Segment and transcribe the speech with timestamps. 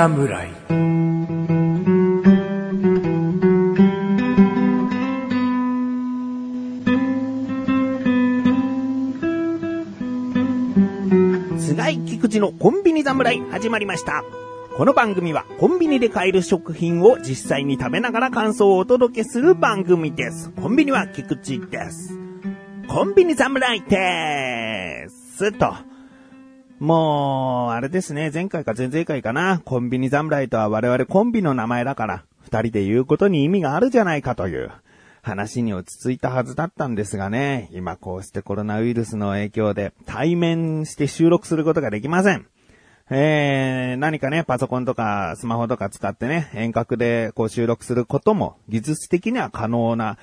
[0.00, 0.48] 侍
[11.58, 14.24] 菅井菊池のコンビニ侍始まりました。
[14.78, 20.48] この番組はコンビニで買える食品を実際に食べながら感想をお届けする番組です。
[20.52, 22.18] コンビニは菊池です。
[22.88, 25.52] コンビニ侍です。
[25.52, 25.89] と。
[26.80, 29.60] もう、あれですね、前回か前々回かな。
[29.64, 34.72] コンビニ侍とは我々コンビの名前だから、二人で言うことに意味があるじゃないかという。
[35.22, 42.46] 話に落ち着いたはずだったんですがね、今こうしてコロナウイルスの影響で対面して収録することができません。
[43.10, 50.16] えー、何かね、パソコンとかスマホとか使ってね、遠隔でこう収録することも技術的には可能な、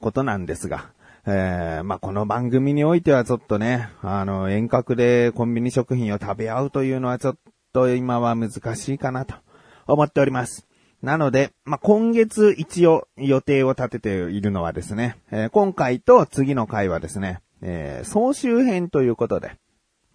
[0.00, 0.90] ことなんですが、
[1.26, 7.36] えー、まあ、この番組においてはちょっとね、あの、遠隔でコンビニ食品を食べ合うというのはちょっ
[7.72, 9.34] と今は難しいかなと
[9.86, 10.66] 思っております。
[11.02, 19.52] なので、まあ、今月一応予定を立てているのはですね、えー今回と次の回はですね、えー総集編ということで、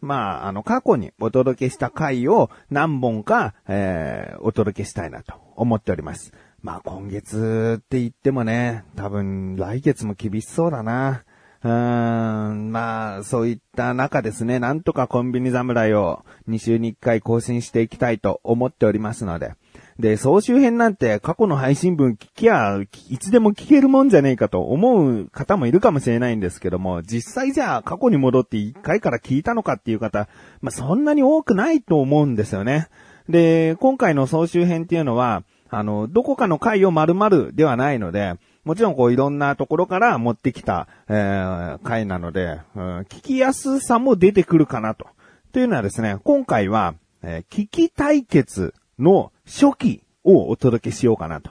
[0.01, 6.33] まあ、あの、過去にお届けした回を何本か、えーお届けしたいなと思っております。
[6.63, 11.25] まあ、今月って言ってもね、多分来月も厳しそうだな。
[11.61, 19.55] うーん、まあ、そういった中ですね、なんとかコンビニ侍を2週に1回更新していきたいと思っておりますので、
[19.99, 30.29] で、総集編なんて過去の配信分聞きゃ、いつでも聞けるもんじゃねえかと思う方もいるかもしれないんですけども、実際じゃあ過去に戻って1回から聞いたのかっていう方、
[30.61, 32.87] まあ、そんなに多くないと思うんですよね。
[33.27, 35.43] で、今回の総集編っていうのは、
[35.73, 45.07] あの、どこかの回を丸々ではないので、もちろんこういろんなところから持ってきた、えー回なので、うん聞きやすさも出てくるかなと。
[45.51, 46.93] というのはですね、今回は、
[47.23, 51.49] えー聞き対決の初期をお届けしようかなと。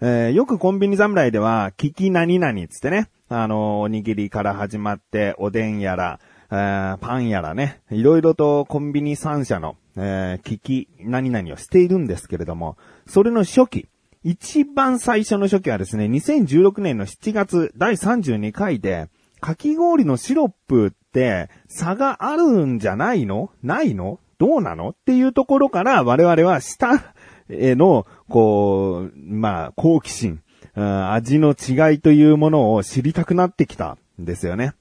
[0.00, 13.88] えーよくコンビニ侍では、聞き何々つってね、あの、おにぎりから始まって、おでんやら、えーパンやらね、いろいろとコンビニ3社の、えー聞き何々をしているんですけれども、それの初期、
[14.22, 19.08] 一番最初の初期はですね、2016年の7月第32回で、
[19.40, 23.50] かき氷のシロップって差があるんじゃないの？
[23.62, 24.18] ないの？
[24.38, 24.90] どうなの？
[24.90, 27.14] っていうところから我々は舌
[27.50, 30.40] への、こう、まあ、好奇心、
[30.74, 34.72] 味の違いというものを知りたくなってきたんですよね。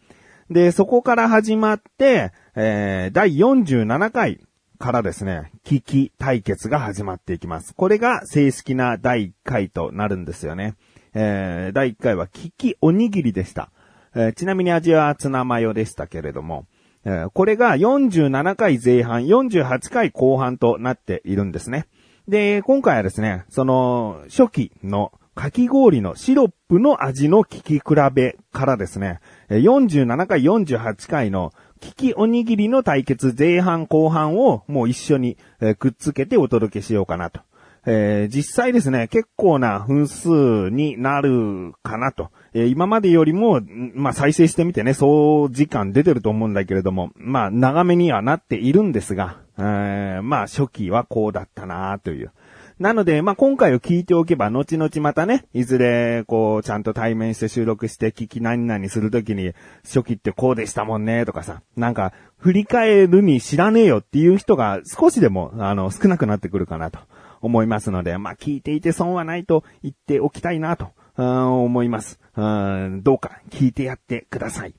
[0.49, 4.39] で、そこから始まって、えー第47回
[4.79, 7.73] からですね、危機対決が始まっていきます。
[7.73, 10.75] これが正式な第1回となるんですよね。
[11.13, 13.71] えー第1回は危機おにぎりでした。
[14.15, 16.65] えーちなみに味はツナマヨでしたけれども、
[17.05, 21.87] えーこれが47回前半、48回後半となっているんですね。
[22.27, 29.19] で、今回はですね、その初期のかき氷のシロップの味の聞き比べからですね、
[29.49, 31.51] 47回、48回の
[31.83, 37.41] 聞きおにぎりの対決前半後半をもう一緒に、えくっつけてお届けしようかなと。
[37.85, 40.29] えー実際ですね、結構な分数
[40.69, 42.31] になるかなと。
[42.53, 43.59] えー今までよりも、
[43.95, 52.31] まあ、再生してみてね、総時間出てると思うんだけれども、まあ、長めにはなっているんですが、えーまあ、初期はこうだったなという。
[52.79, 59.53] なので、まあ、今回を聞いておけば、後々またね、いずれ、こう、ちゃんと対面して収録して聞き何々するときに、
[59.83, 66.99] 初期ってこうでしたもんね、とかさ、なんか、振り返るに知らねえよっていう人が少しでも、あの、少なくなってくるかなと
[67.41, 72.19] 思いますので、まあ、聞いていて損はないと言っておきたいなと、うん思います。
[72.35, 74.73] うんどうか聞いてやってください。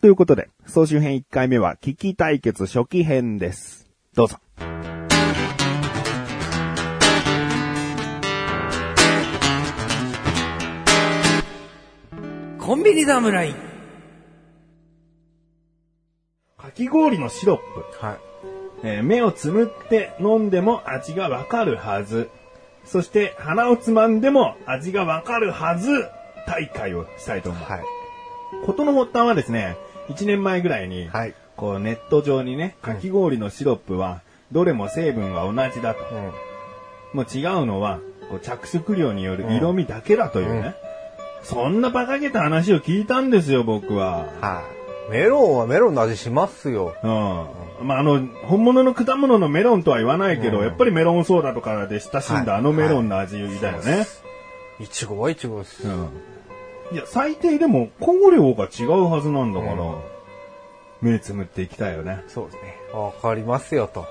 [0.00, 3.90] ということで、総集編1回目は、危機対決初期編です。
[4.14, 4.38] どうぞ。
[12.60, 13.54] コンビニ侍
[16.58, 18.04] かき氷のシロップ。
[18.04, 18.18] はい。
[18.82, 22.28] えー目をつむって飲んでも味がわかるはず。
[22.84, 26.06] そして鼻をつまんでも味がわかるはず
[26.46, 27.64] 大会をしたいと思う。
[27.64, 27.82] はい。
[28.66, 29.78] ことの発端はですね、
[30.10, 31.34] 1年前ぐらいに、はい。
[31.56, 34.20] こうネット上にね、かき氷のシロップは、
[34.52, 36.00] どれも成分は同じだと。
[36.14, 36.32] うん。
[37.14, 40.74] もう違うのは、こう着色料による色味だけだというね。
[41.42, 44.26] そんな馬鹿げた話を聞いたんですよ、僕は。
[44.40, 44.62] は
[45.08, 45.12] い。
[45.12, 46.94] メロンはメロンの味しますよ。
[47.02, 47.06] う
[47.84, 47.86] ん。
[47.86, 54.06] まあ、あの、本物の果物のメロンとは言わないけど、うんやっぱりメロンソーダとかで親しんだはいあのメロンの味だよね。
[54.78, 55.86] いちごはいちごです。
[55.86, 56.08] うん。
[56.92, 59.94] いや、最低でも、香料が違うはずなんだから、うん
[61.02, 62.22] 目つむっていきたいよね。
[62.28, 62.76] そうですね。
[62.92, 64.06] わかりますよと。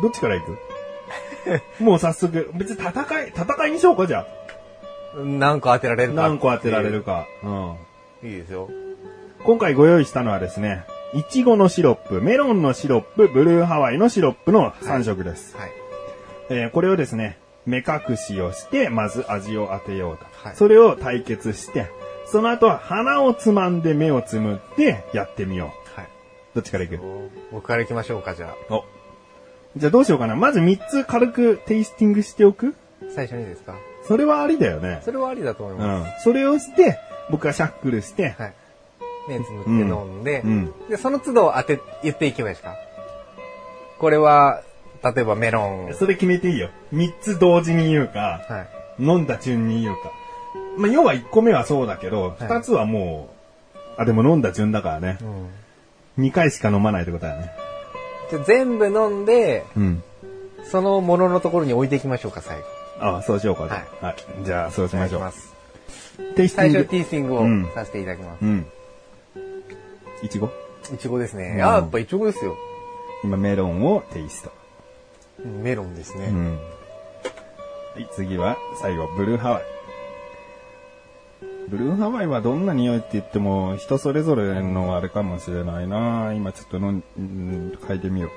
[0.00, 0.46] どっちから行
[1.78, 1.82] く？
[1.84, 2.90] もう早速、別に戦
[3.24, 4.26] い、戦いにしようか、じゃ
[5.24, 6.06] 何個当てられあ。
[6.06, 6.22] るか。
[6.22, 7.02] 何個当てられる。
[7.02, 7.26] か。
[7.42, 7.76] うん。
[8.28, 8.68] いいですよ。
[9.44, 10.84] 今回ご用意したのはですね、
[11.14, 15.56] いちごのシロップ、メロンのシロップ、ブルーハワイのシロップの3色です。
[15.56, 15.70] はい。
[16.50, 20.24] えーこれをですね、目隠しをして、まず味を当てようと。
[20.46, 21.86] はいそれを対決して、
[22.26, 25.98] その後は鼻をつまんで目をつむってやってみよう。
[26.00, 26.08] はい。
[26.54, 26.98] どっちからいく？
[27.52, 28.84] 僕から行きましょうか、じゃお。
[29.76, 30.34] じゃあどうしようかな。
[30.36, 32.74] まず3つ軽くテイスティングしておく？
[33.02, 33.04] あ。
[33.14, 33.74] 最初にですか？
[34.06, 35.00] それはありだよね。
[35.04, 36.06] それはありだと思いうまん。
[36.22, 36.98] それをして、
[37.30, 38.54] 僕がシャッフルしてす。、はい。
[39.28, 42.76] 目つむって飲んで、うんで、その都度当て、言っていけばいいですか？
[43.98, 44.62] これは、
[45.02, 45.94] 例えばメロン。
[45.94, 46.70] それ決めていいよ。
[46.92, 48.66] 3つ同時に言うか、は
[48.98, 49.02] い。
[49.02, 50.12] 飲んだ順に言うか。
[50.78, 53.30] まあ、要は1個目はそうだけど、い2つはも
[53.98, 55.18] う、あ、でも飲んだ順だからね
[56.18, 56.20] う。
[56.20, 56.26] ん。
[56.26, 57.50] 2回しか飲まないってことだよね。
[58.30, 60.02] じゃあ全部飲んで、うん。
[60.64, 62.64] そのもののところに置いていきましょうか、最後。
[63.00, 64.16] あそうしようかじゃあはい。
[64.44, 65.22] じゃあ、そうしましょう。
[66.34, 66.72] テイスティング。
[66.74, 68.42] 最初ティースティングをうんさせていただきます。
[68.44, 68.66] うん。
[70.22, 70.50] いちごい
[70.98, 71.54] ちごですね。
[71.56, 72.56] うんあ、やっぱいちごですよ。
[73.24, 74.52] 今メロンをテイスト。
[75.44, 76.26] うんメロンですね。
[76.26, 76.54] うん。
[76.54, 79.62] はい、次は、最後、ブルーハワイ。
[81.68, 88.30] ブルーハワイはどんな匂いって言っても、人それぞれのあれかもしれないな今ちょっとのん、うん嗅いでみよ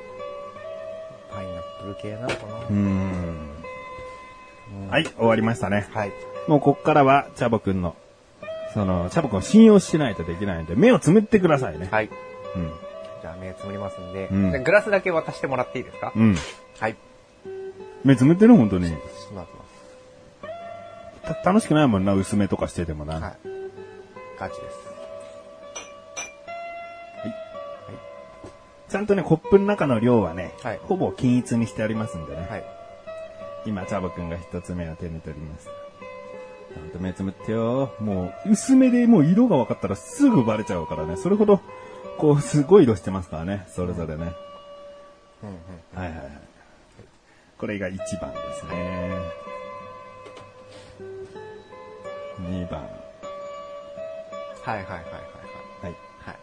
[1.31, 2.73] パイナップル系なのかなう。
[2.73, 3.58] ん。
[4.89, 5.87] はい、終わりましたね。
[5.91, 6.11] はい。
[6.47, 7.95] もうこっからは、チャボくんの、
[8.73, 11.87] その、チャボくんを信用しないとできないんで、目をつむってくださいね。
[11.91, 12.09] はい。
[12.55, 12.71] うん。
[13.21, 16.35] じゃあ目つむりますんで、うんグラスだけ渡してもらっていいですか、うん。
[16.79, 16.95] はい。
[18.03, 18.87] 目つむってる本当に？
[18.87, 18.93] し
[19.35, 19.51] まって
[21.27, 23.17] また楽しくないもんな、薄めとかしててもな。
[23.19, 23.23] す。
[23.23, 23.33] はい。
[24.39, 24.89] ガチです。
[28.89, 32.47] ちゃんとね、コップの中の量はね、はいほぼ均一にしてありますんでね。
[32.49, 32.63] はい。
[33.65, 35.67] 今、チャボくんが一つ目を手に取ります。
[36.73, 37.93] ちゃんと目つむってよ。
[37.99, 41.17] もう、薄めでもう色が分かったらすぐバレちゃうからね。
[41.17, 41.59] それほど、
[42.17, 43.65] こう、すごい色してますからね。
[43.69, 44.33] それぞれね。
[45.43, 46.01] うんうん。
[46.01, 46.31] はいはいはい。
[47.57, 49.17] これが1番ですね。
[52.41, 52.81] 2番。
[52.81, 52.89] はい
[54.67, 55.03] はいはいはいはい。
[55.83, 55.95] はい。
[56.19, 56.37] はい。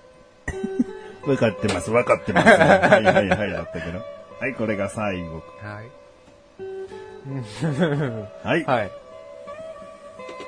[1.24, 2.48] 分かってます、分かってます。
[2.48, 2.60] はい
[3.04, 4.00] はいはい、だったけど。
[4.40, 5.42] はい、これが最後。
[5.62, 6.05] はい。
[8.44, 8.64] はい。
[8.64, 8.90] はい。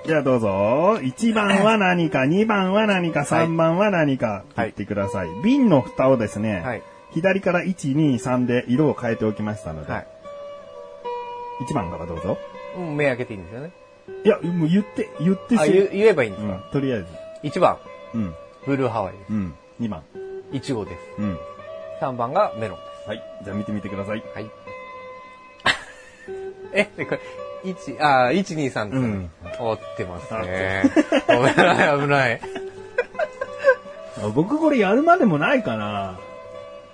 [0.07, 0.49] じゃあどうぞ。
[1.01, 5.29] 1番は何か、2番は何か、3番は何か、言ってください。
[5.43, 6.83] 瓶の蓋をですね、はい。
[7.13, 10.07] 左から1、2、3で色を変えておきましたので、はい。
[11.69, 12.39] 1番からどうぞ。
[12.77, 13.73] うん目開けていいんですよね。
[14.25, 17.07] いや、もう言って、言ってあ、し言言えばいいんですか、うん、とりあえず。
[17.43, 17.79] ?1 番、
[18.15, 18.35] うん、
[18.67, 20.03] ブルーハワイでうん、2番。
[20.53, 20.57] す。
[20.57, 20.97] いちごです。
[21.19, 21.39] うん。
[22.01, 24.21] 3番がメロンではい、じゃあ見てみてください。
[24.21, 24.27] す。
[24.35, 24.51] はい。
[26.73, 27.21] え、でこれ、
[27.65, 28.91] 1、あ、1、2、3ですね。
[28.91, 30.85] うん合ってますね。
[31.27, 32.41] 危ない、危ない。
[34.23, 36.19] あ僕これやるまでもないかな。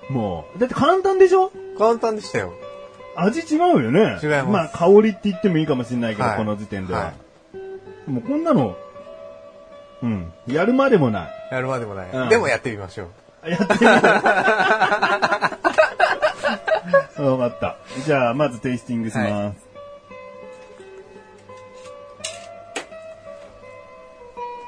[0.09, 0.59] もう。
[0.59, 1.51] だって簡単でしょ？
[1.79, 2.53] 簡単でしたよ。
[3.17, 4.19] 味違うよね。
[4.22, 7.01] 違いますまあ香りって言ってもいいかもしれないけど、はいこの時点では。
[7.01, 7.13] は
[8.06, 8.77] もうこんなの、
[10.03, 10.32] うん。
[10.46, 11.31] やるまでもない。
[11.53, 12.10] やるまでもない。
[12.10, 13.08] うんでもやってみましょ
[13.46, 13.51] う。
[13.51, 13.99] やってみよう。
[17.19, 17.76] わかった。
[18.05, 19.74] じゃあ、まずテイスティングします。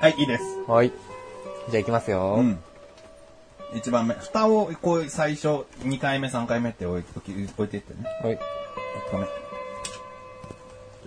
[0.00, 0.44] はい、い、いです。
[0.66, 0.92] はい。
[1.70, 2.36] じゃあ行きますよ。
[2.38, 2.58] うん。
[3.74, 4.14] 一番目。
[4.14, 8.04] 蓋を、こう、最初、2回目、3回目って置いていってね。
[8.22, 8.34] はい。
[8.34, 8.38] 1
[9.10, 9.22] 個目。
[9.24, 9.28] は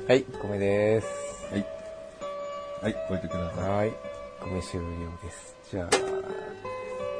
[0.07, 1.07] はい、1個目です。
[1.55, 1.63] い。
[2.83, 3.69] はい、置いてください。
[3.69, 3.89] はい。
[3.89, 3.93] 1
[4.41, 4.85] 個目終了
[5.23, 5.55] です。
[5.71, 5.89] じゃあ、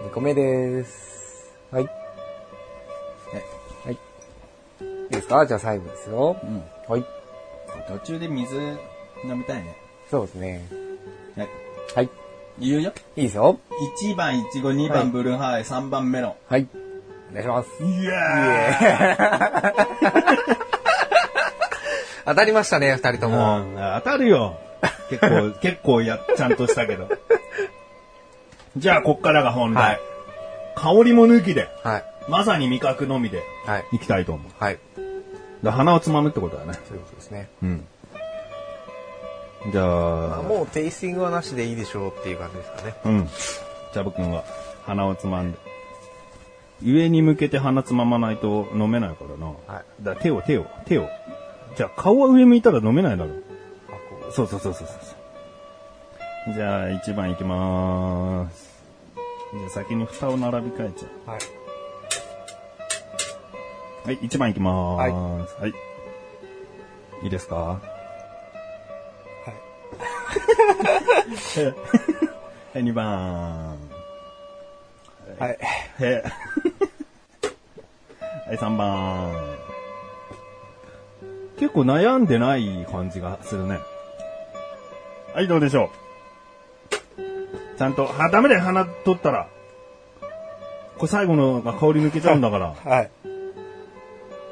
[0.06, 1.54] 2個目です。
[1.72, 1.84] はい。
[1.84, 1.94] はい。
[1.94, 1.99] い
[5.20, 5.46] ですか？
[5.46, 6.38] じゃあ最後ですよ。
[6.44, 6.64] うん。
[6.88, 7.06] はい。
[7.88, 8.56] 途中で水
[9.26, 9.76] 飲みたいね。
[10.10, 10.66] そうですね。
[11.38, 11.50] はい。
[11.96, 12.10] はい。
[12.60, 12.92] 言うよ。
[13.16, 13.60] いいですよ。
[14.10, 16.68] 1番いちご、2はい番ブルーハワイ、3番メロはい。
[17.32, 17.84] お願いします。
[17.84, 18.02] ン。
[18.02, 19.74] いや
[22.26, 23.62] 当たりましたね、二人とも。
[23.62, 24.58] うん、当たるよ。
[25.10, 27.08] 結構、 結構や、ちゃんとしたけど。
[28.78, 29.84] じゃあ、こっからが本題。
[29.84, 30.00] はい
[30.76, 32.04] 香りも抜きで、はい。
[32.30, 33.86] まさに味覚のみで、はい。
[33.98, 34.52] いきたいと思う。
[34.64, 34.80] はい。
[35.64, 36.74] で鼻をつまむってことだね。
[36.88, 37.50] そういうことですね。
[37.62, 37.88] うん。
[39.72, 42.96] じゃあ、まあ、もうテイスティングはなしでいいでしょうっていう感じですかね。
[43.06, 43.28] うん。
[43.28, 44.44] チャボくんは
[44.86, 45.58] 鼻をつまんで。
[46.86, 49.48] 上に向けて鼻つままないと飲めないからな。
[49.48, 50.04] はい。
[50.04, 51.10] だ手を手を、手を。
[51.76, 53.32] じゃあ顔は上向いたら飲めないだろ。
[53.90, 54.32] あ、こう。
[54.32, 54.94] そうそうそうそうそ
[56.52, 56.54] う。
[56.54, 58.70] じゃあ1番いきまーす。
[59.58, 61.42] じゃあ先に蓋を並び替えちゃはい。
[64.14, 64.16] う。
[64.16, 65.56] はい、1番いきまーす。
[65.62, 65.74] はい。
[67.24, 67.56] いいですか？
[67.56, 67.82] は
[72.74, 72.80] い。
[72.84, 73.78] 2番。
[75.40, 75.58] はい。
[76.00, 76.24] へ。
[78.48, 79.34] はい、 3番。
[81.60, 83.80] 結構悩んでない感じがするね。
[85.34, 85.90] はい、どうでしょ
[87.18, 87.78] う？
[87.78, 89.48] ちゃんと、は、ダメだよ、鼻取ったら。
[90.98, 92.74] これ最後のが香り抜けちゃうんだから。
[92.74, 93.12] はい。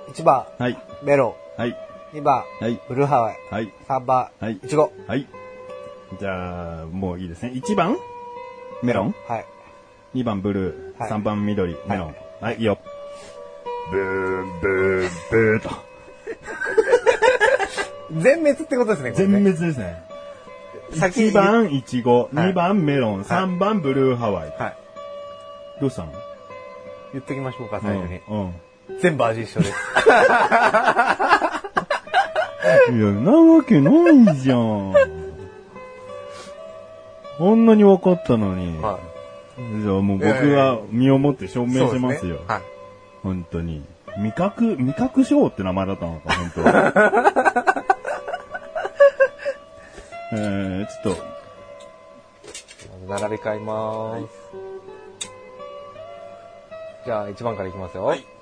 [0.10, 0.46] 1番。
[0.58, 0.78] はい。
[1.04, 1.62] メロン。
[1.62, 1.78] はい。
[2.14, 2.44] 2番。
[2.60, 2.80] はい。
[2.88, 3.38] ブルーハワイ。
[3.52, 3.72] はい。
[3.88, 4.30] 3番。
[4.40, 4.54] はい。
[4.54, 4.92] いちご。
[5.08, 5.28] はい。
[6.20, 7.52] じゃあ、もういいですね。
[7.54, 7.98] 1番
[8.82, 9.46] メロンはい。
[10.16, 11.02] 2番ブルー。
[11.02, 11.76] はい、3番緑。
[11.88, 12.16] メロン。
[12.42, 12.78] はい、いいよ。
[13.92, 15.70] ブー、ブー、ブーと。
[18.22, 20.04] 全滅ってことですね、ね全滅ですね。
[20.92, 24.56] 1番いちご、2番メロン、3番ブルーハワイ。
[24.58, 24.78] はい。
[25.82, 26.14] どうしたの？
[27.14, 28.22] 言っときましょうか、最初に。
[28.30, 28.54] うん。
[29.02, 29.74] 全部味一緒です。
[32.92, 34.94] いや、なわけないじゃん。
[37.38, 38.78] こんなに分かったのに。
[38.82, 39.00] は
[39.58, 39.62] い。
[39.82, 42.40] じゃあもう僕は身をもって証明しますよ。
[42.48, 42.62] はい。
[43.24, 43.84] 本当に。
[44.18, 46.94] 味覚、味覚賞って名前だったのか、本当は。
[50.34, 51.24] えー、ちょっと。
[53.08, 54.20] 並べ替えまーす。
[54.20, 54.28] はい、
[57.06, 58.06] じゃあ、1番からいきますよ。
[58.06, 58.37] はい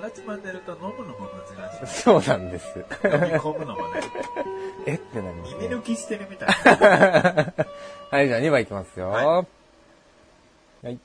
[0.00, 2.02] 鼻つまんでると飲むのも難しい。
[2.02, 2.78] そうなんです。
[2.78, 2.86] 飲み
[3.38, 4.00] 込むのもね。
[4.86, 4.94] え？
[4.94, 5.58] ってなります、ね。
[5.68, 6.48] 耳抜きしてるみたい
[8.10, 9.10] はい、じゃあ2番いきますよ。
[9.10, 10.86] はい。
[10.86, 10.98] はい、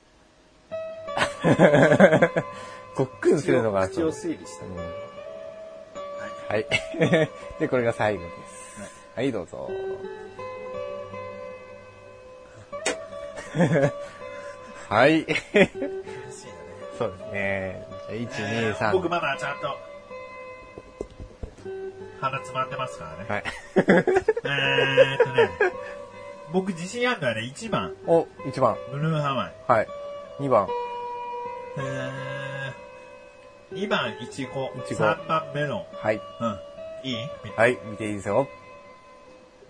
[2.96, 4.66] ごっくんするのが口を整理した、
[6.54, 6.66] はい。
[7.60, 8.82] で、これが最後です。
[9.16, 9.70] はい、はい、どうぞ。
[14.88, 15.26] はい。
[16.98, 17.88] そうですね。
[18.10, 18.92] 1、2、3。
[18.94, 19.78] 僕まだちゃんと、
[22.22, 23.26] 鼻つまんでますからね。
[23.30, 23.44] はい。
[23.76, 25.50] えーっとね、
[26.54, 27.94] 僕自信あるのはね、1番。
[28.08, 28.78] お、1番。
[28.92, 29.54] ブルーハワイ。
[29.68, 29.88] はい。
[30.40, 30.68] 2番。
[31.78, 34.72] えー、2番、イチゴ。
[34.78, 35.04] いちご。
[35.04, 35.86] 3番、メロン。
[35.94, 36.16] はい。
[36.40, 36.60] うん。
[37.04, 37.18] いい？
[37.58, 38.48] はい、見ていいですよ。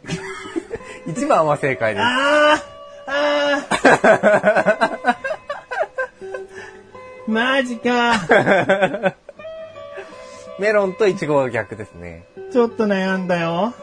[1.08, 2.04] 1番は正解です。
[2.06, 4.95] あーあー
[7.28, 9.16] マジか。
[10.60, 12.26] メロンとイチゴは逆ですね。
[12.52, 13.74] ちょっと悩んだよ。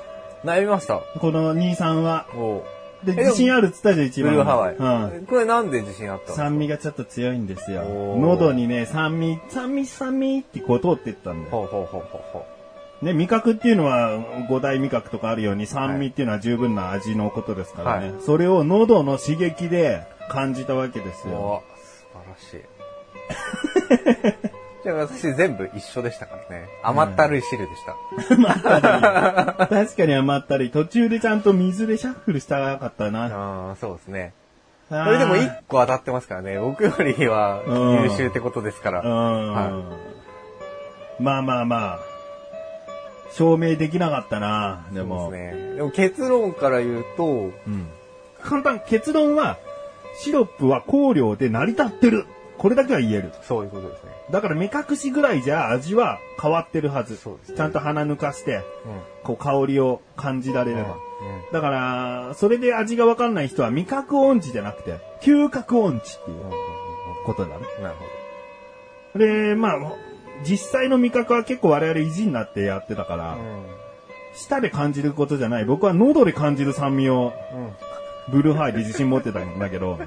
[0.44, 1.00] 悩みました。
[1.20, 2.26] この兄さんは。
[3.04, 4.32] で、自信あるっつったじゃん、一番。
[4.32, 4.76] ブルーハワイ。
[4.76, 5.26] うん。
[5.26, 7.82] これなんで自信あった酸味がちょっと強いんですよ。
[7.82, 11.50] 喉にね、酸味、酸味、酸味ってこう通ってったんだよ。
[11.50, 12.46] ほうほうほうほうほ
[13.02, 13.04] う。
[13.04, 18.12] ね、味覚っていうのは、五大味覚とかあるように、酸味っていうのは十分な味のことですからね。
[18.12, 21.64] はい、それを喉の刺激で感じたわけですよ。
[21.74, 22.71] 素晴らしい。
[24.82, 26.66] じゃあ私全部一緒でしたからね。
[26.82, 28.34] 甘ったるい汁でした。
[28.34, 29.86] 甘ったるい。
[29.86, 30.70] 確かに甘ったるい。
[30.70, 33.26] 途中でちゃんと水でシャッフルしたかったな。
[33.26, 34.32] ああ、そうですね。
[34.88, 36.58] これでも一個当たってますからね。
[36.58, 37.62] 僕よりは
[38.04, 39.00] 優秀ってことですから。
[39.02, 39.68] は
[41.20, 41.98] い、まあまあまあ。
[43.32, 44.84] 証明できなかったな。
[44.92, 45.26] でも。
[45.26, 45.74] そうですね。
[45.76, 47.88] でも結論から言うと、うん、
[48.42, 49.58] 簡単、結論は、
[50.18, 52.26] シロップは香料で成り立ってる。
[52.62, 53.32] これだけは言える。
[53.42, 54.10] そういうことですね。
[54.30, 57.16] だから目隠しぐらいじゃ味は変わってるはず。
[57.16, 58.62] そうです、ね、ちゃんと鼻抜かして、うん、
[59.24, 60.90] こう香りを感じられれば。
[60.90, 66.38] うんうん、だから、それで味がわかんない人は味覚音痴じゃなくて、嗅覚音痴っていう
[67.26, 67.54] ことだね。
[67.82, 67.96] なる
[69.12, 69.26] ほど。
[69.26, 69.92] で、まあ、
[70.44, 73.38] 実際の味覚は結構我々意地になってやってたから、
[74.34, 75.64] 舌で感じることじゃない。
[75.64, 77.32] 僕は喉で感じる酸味を、
[78.28, 79.98] ブルーハイで自信持ってたんだけど、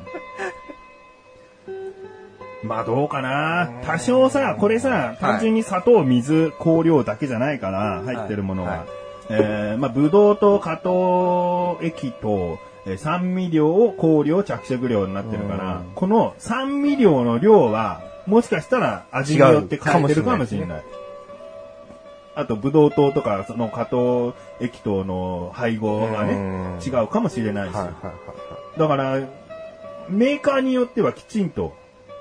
[2.65, 3.69] まあどうかな。
[3.83, 8.69] 多少さ、これさ、単純に砂糖、水、香料だけじゃないから、入ってるものは。
[8.69, 8.87] はいはい、
[9.29, 12.57] えー、まあ、ブドウと加糖液と、
[12.87, 20.83] え酸味料、香料、着色料になってるから、この酸味料の量は、もしかしたら味によって変えてるかもしれない。
[22.35, 27.73] あと、ブドウ糖とか、その加糖液糖の配合がね、違うかもしれないし。
[27.73, 29.19] だから、
[30.09, 31.73] メーカーによってはきちんと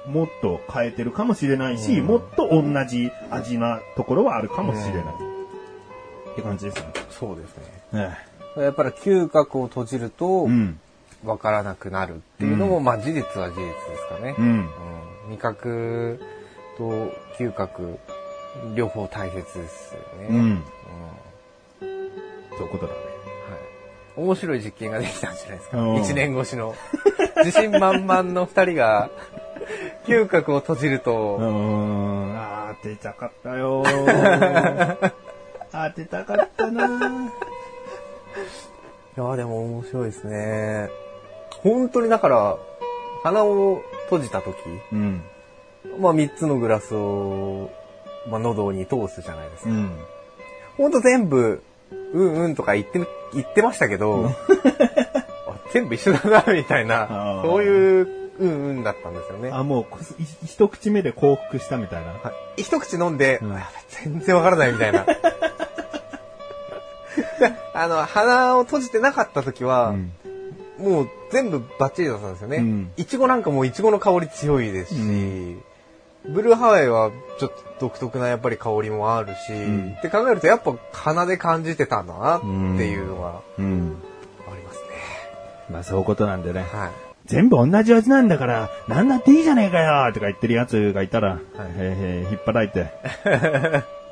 [0.06, 5.02] もっと変えてるかもしれないし、うん、もっと同じ味なところはあるかもしれない。
[5.04, 6.92] うん、って感じですね。
[7.10, 7.56] そうです
[7.92, 8.16] ね。
[8.56, 10.48] やっぱり嗅覚を閉じると、
[11.24, 14.36] わからなくなるっていうのも、うん、まあ事実は事実ですかね。
[15.28, 16.20] 味覚
[16.76, 17.98] と嗅覚、
[18.74, 20.26] 両方大切ですよね。
[20.30, 20.62] うん。
[21.80, 22.98] そういうことだね。
[24.16, 25.78] 面白い実験ができたんじゃないですか。
[25.98, 26.76] 一年越しの。
[27.38, 29.10] 自信満々の二人が
[30.06, 31.36] 嗅覚を閉じると。
[31.36, 32.36] うん。
[32.36, 33.82] ああ、出ちゃかったよ
[35.72, 36.86] 当てたかったな
[39.16, 40.88] いやでも面白いですね。
[41.62, 42.56] 本当にだから、
[43.22, 44.56] 鼻を閉じた時、
[44.92, 45.22] うん、
[46.00, 47.70] まあ3つのグラスを、
[48.28, 49.70] まあ、喉に通すじゃないですか。
[49.70, 49.98] うん、
[50.76, 51.62] ほんと全部、
[52.12, 53.00] うんうんとか言って、
[53.32, 54.30] 言ってましたけど、
[55.72, 59.50] 全部一緒だな、みたいな、そういううんうんだったんですよね。
[59.52, 59.86] あ、もう、
[60.44, 62.12] 一口目で幸福したみたいな。
[62.12, 63.56] はい、一口飲んで、うん、
[64.04, 65.06] 全然わからないみたいな。
[67.74, 70.12] あの、鼻を閉じてなかった時は、うん、
[70.78, 72.88] もう全部バッチリだったんですよね。
[72.96, 75.62] いちごなんかもいちごの香り強いですし、うん、
[76.32, 84.88] ブルーハワイはちょっと独特なやっぱり香りもあるし、うん、って考えるとやっぱ鼻で感じてたんだなっていうのは、ありますね。
[85.70, 86.60] まあそういうことなんでね。
[86.60, 87.03] はい。
[87.26, 91.40] 全部同じ味なんだから、なんだっていいじゃねえかよとか言ってるやつがいたら、はい、
[91.78, 92.90] へへ引っ張いて、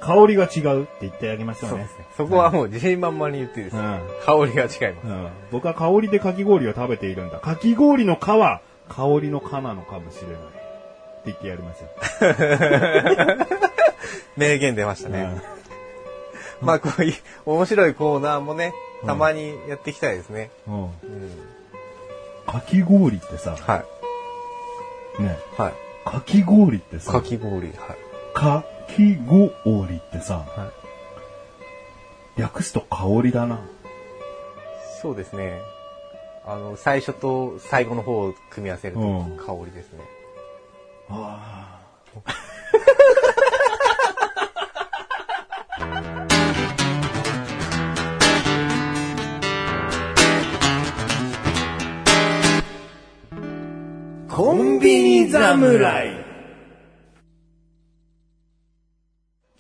[0.01, 1.89] 香りが違うって言ってあげましょうね。
[1.89, 2.07] そうね。
[2.17, 7.39] そこはもう自信満々に言っていいです、うん、香りが違います、うん、僕は香りでかき氷を食べているんだ。
[7.39, 8.61] かき氷の皮、香
[9.21, 10.37] りの皮なのかもしれない。
[10.37, 11.89] って言ってやりますよ。
[14.37, 15.41] 名言出ましたね。
[16.61, 17.15] うん、まあ、こういう、
[17.47, 18.73] 面白いコーナーもね、
[19.07, 20.51] たまにやっていきたいですね。
[20.67, 20.89] うん。
[22.47, 23.85] かき氷ってさ、は
[25.19, 25.23] い。
[25.23, 25.39] ね。
[25.57, 25.73] はい。
[26.05, 27.77] かき氷ってさ、かき氷、はい。
[28.35, 30.73] かき氷ってさ、は
[32.37, 32.41] い。
[32.41, 33.61] 略すと香りだな。
[35.01, 35.61] そうですね。
[36.45, 40.01] あの、最初と最後の方を組み合わせると香りですね。
[41.11, 41.81] うん、あ
[42.17, 42.52] あ。
[54.43, 56.17] コンビニ侍。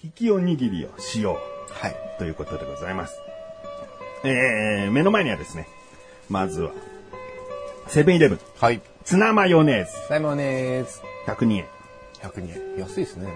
[0.03, 1.73] 引きおにぎりをしよう。
[1.73, 1.95] はい。
[2.18, 3.16] ということでございます。
[4.25, 5.68] えー、目の前にはですね、
[6.29, 6.73] まずは、
[7.87, 8.40] セブンイレブン。
[8.59, 8.83] はい。
[9.05, 9.92] ツナマヨネーズ。
[10.09, 11.01] ツナマヨネーズ。
[11.29, 11.66] 102円。
[12.21, 12.81] 102円。
[12.81, 13.33] 安いですね。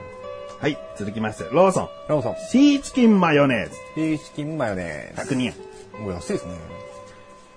[0.59, 0.77] はい。
[0.99, 1.89] 続きまして、ローソン。
[2.09, 2.37] ローソン。
[2.51, 3.77] シーチキンマヨネーズ。
[3.95, 5.33] シーチキンマヨネーズ。
[5.33, 5.55] 102円。
[6.03, 6.55] もう安いですね。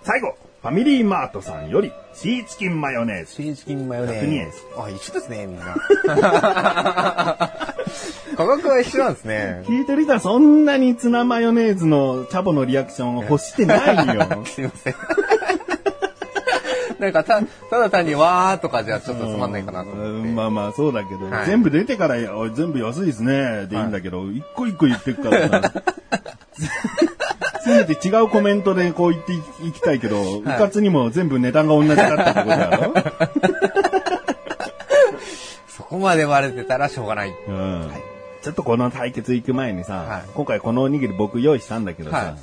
[0.04, 3.32] 最後、ファミリーマートさんより、シーチキンマヨネーズ。
[3.32, 4.26] シーチキンマヨネーズ。
[4.26, 5.63] 102円あ、一緒ですね、みんな。
[8.36, 9.63] 価格は一緒なんですね。
[9.67, 14.28] 聞いてる人はそんなにツナマヨネーズのチャボのリアクションを欲してないよ。
[14.45, 14.95] すいません。
[17.00, 17.48] なんかた、た
[17.80, 20.28] だ単にわーとかじゃちょっとつまんないかなと思って。
[20.28, 22.17] まあまあそうだけど、はい、全部出てから
[22.50, 25.72] 全部安いですねでいいんだけど、一個一個言ってくからさ。
[27.69, 29.34] せめて違うコメントでこう言って
[29.65, 32.93] いきたいけど、うかつにも全部値段が同じだったってことだろ？
[35.67, 37.34] そこまで割れてたらしょうがない。
[37.47, 37.88] うん。
[37.88, 38.01] はい
[38.41, 42.38] ちょっとこの対決行く前にさ、はい、今回このおにぎり僕用意したんだけどさ、は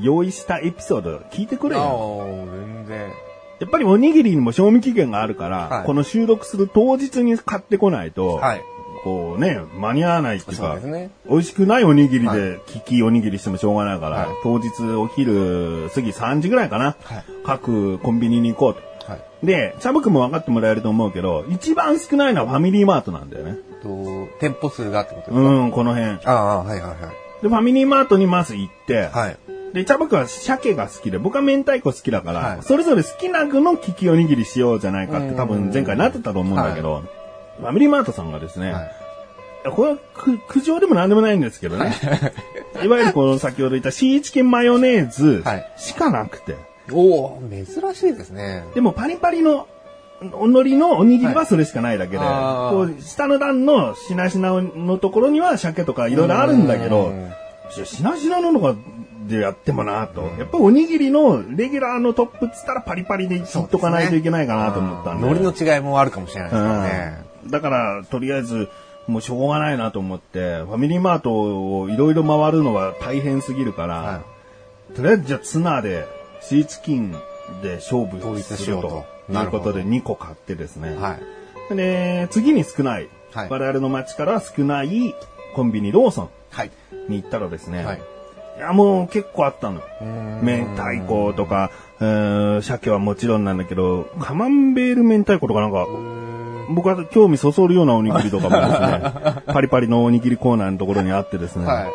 [0.00, 2.24] い、用意したエピソード聞いてくれよ。
[2.50, 3.12] 全然。
[3.60, 8.62] やっぱりおにぎりにも賞味期限があるから、はい、この収録する当日に買ってこないと、はい、
[9.04, 19.12] こうね、間に合わないっていうか、うね、美味しくないおにぎりで、キキおにぎりしてもしょうがないから、はい、当日お昼過ぎ3時ぐらいかな、はい、各コンビニに行こうと。
[19.12, 23.58] はい、で、チャブくも分かってもらえると思うけど、一番少ないのはファミリーマートなんだよね。
[23.82, 23.88] と
[24.40, 25.48] 店舗数がってことですか？
[25.48, 26.18] うん、この辺。
[26.24, 27.42] ああ、はいはいはい。
[27.42, 29.36] で、ファミリーマートにまず行って、はい。
[29.74, 37.02] で、チャブくは鮭が好きで、僕は明太子好きだから、はい、それぞれ好きな具のキキおにぎりしようじゃないかって多分前回なってたと思うんだけど、
[37.58, 41.94] ファミリーマートさんがですね、はい、これは苦苦情でも何でもないんですけどね。
[42.82, 42.88] い。
[42.88, 45.42] わゆるこの先ほど言ったシーチキンマヨネーズ
[45.76, 46.56] しかなくて。
[46.92, 48.64] おお珍しいですね。
[48.74, 49.66] でもパリパリの
[50.32, 57.12] おのりのおにぎりはそれしかないだけで、はい、こう下の段のしなしなのところには鮭とかいろいろあるんだけど、
[57.70, 58.74] しなしなのが
[59.26, 65.26] でやってもなと、やっぱおにぎりのレギュラーのトップっつったらパリパリでいっとかないといけないかなと思ったんで。
[65.26, 67.33] 海苔の違いもあるかもしれないですからね。
[67.46, 68.68] だから、とりあえず、
[69.06, 74.22] もうしょうがないなと思って、ファミリーマートをいろいろ回るのは大変すぎるから、は
[74.92, 76.06] い、とりあえずじゃあツナで、
[76.40, 77.12] シーチキン
[77.62, 80.96] で勝負するということで2個買ってですね。
[80.96, 81.18] は
[81.70, 85.14] い、で、次に少ない、はい、我々の街から少ない
[85.54, 86.30] コンビニローソン
[87.08, 88.02] に行ったらですね、はい、
[88.58, 89.82] いやもう結構あったの。
[90.42, 95.86] 明太子とか、鮭はもちろんなんだけど、カマンベール明太子とかなんか、
[96.68, 101.90] 僕は興味そそるようなおにぎりとかもですね、パリパリのおにぎりコーナーのところにあってですね、は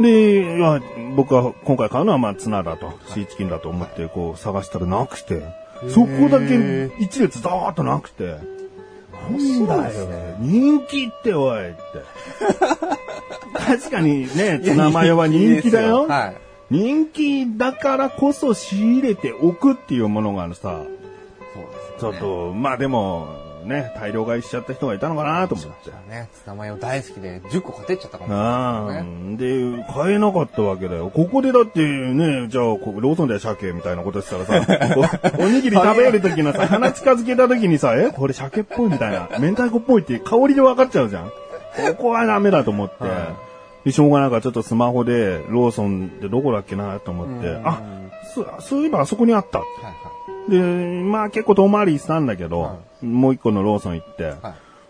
[0.00, 0.80] い、で、
[1.16, 5.42] 僕は今回買うのはまあツナだと、シーチキンだと思ってこう探したらなくて、
[5.88, 8.36] そこだけ一列ダーッとなくて、
[9.30, 10.08] なんだよ、
[10.40, 11.78] 人気っておいって。
[13.66, 16.06] 確かにね、ツナマヨは人気だよ。
[16.06, 16.36] はい。
[16.70, 20.82] 人気だからこそ仕入れておくっていうものがさ、
[21.54, 23.28] そうですちょっと、まあでも、
[23.64, 25.90] ね、大量買いしちゃった人がいたのかなと思って。
[26.08, 26.28] ね。
[26.32, 29.36] ツナマヨ大好きで10個買ってっちゃったかもしれないね。
[29.36, 31.10] で、買えなかったわけだよ。
[31.10, 34.96] ここでだってね、じゃあ、ローソンで鮭みたいなことしたらさ、
[35.38, 41.26] お おにぎり食べるときのさ、鼻近づけたときにさ、え、これ鮭っぽいみたいな、明太子っぽいって香りで分かっちゃうじゃん。
[41.26, 43.36] ここはダメだと思って、は
[43.84, 47.82] でしょうがないからちょっとスマホで、ローソンでどこだっけなと思って、うんあ、
[48.34, 49.60] そそういえばあそこにあった。
[49.60, 50.10] はいは
[50.50, 54.26] で、まあ結構遠回りしたんだけど、はもう一個のローソン行って、い。
[54.26, 54.36] はい。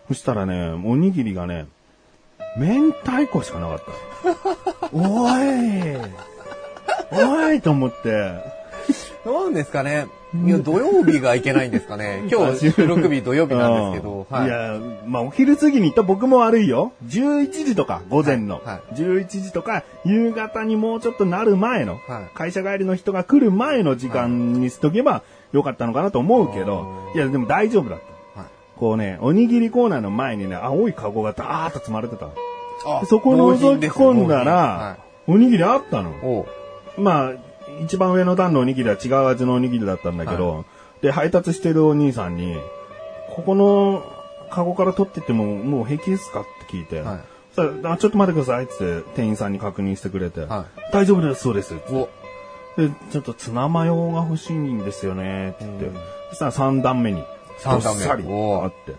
[0.07, 1.67] そしたらね、おにぎりがね、
[2.57, 4.89] 明太子しかなかった。
[4.91, 5.97] おい
[7.13, 8.33] おいと思って、
[9.25, 10.07] なんですかね？
[10.33, 12.23] いや、土曜日がいけないんですかね。
[12.31, 14.41] 今日 収録日土曜日なんですけど、はい。
[14.43, 16.93] うんいや、まあお昼過ぎに行った僕も悪いよ。
[17.05, 18.55] 11時とか、午前の。
[18.55, 27.99] はいはい11時とか、夕方にもうちょっとなる前の、はい会社帰りの人が来る前の時間にしとけばよかったのかなと思うけど、いや、でも大丈夫だっ
[28.35, 28.41] た。
[28.41, 28.49] はい。
[28.77, 32.29] こうね、おにぎりコーナーの前にね、青いカゴがダーッと積まれてた。
[33.05, 36.45] そこを覗き込んだら、はおにぎりあったの。
[36.97, 37.31] まあ、
[37.83, 40.65] 一番上の段のおにぎりは違う味のおにぎりだったんだけど、
[41.01, 42.57] で、配達してるお兄さんに、
[43.35, 44.03] ここの
[44.49, 47.19] カゴから取ってってももう平気ですかって聞いて、はい。
[47.83, 51.75] あちょっと待ってくださいって店員さんに確認してくれて、は大丈夫です、そうです。
[51.91, 52.09] お
[52.77, 55.65] で、ちょっとツナマヨが欲しいんですよねって。
[55.65, 55.93] 言って、うん。
[56.29, 57.23] そしたら3段目に、
[57.59, 58.01] 三段目。
[58.03, 58.95] さりあって、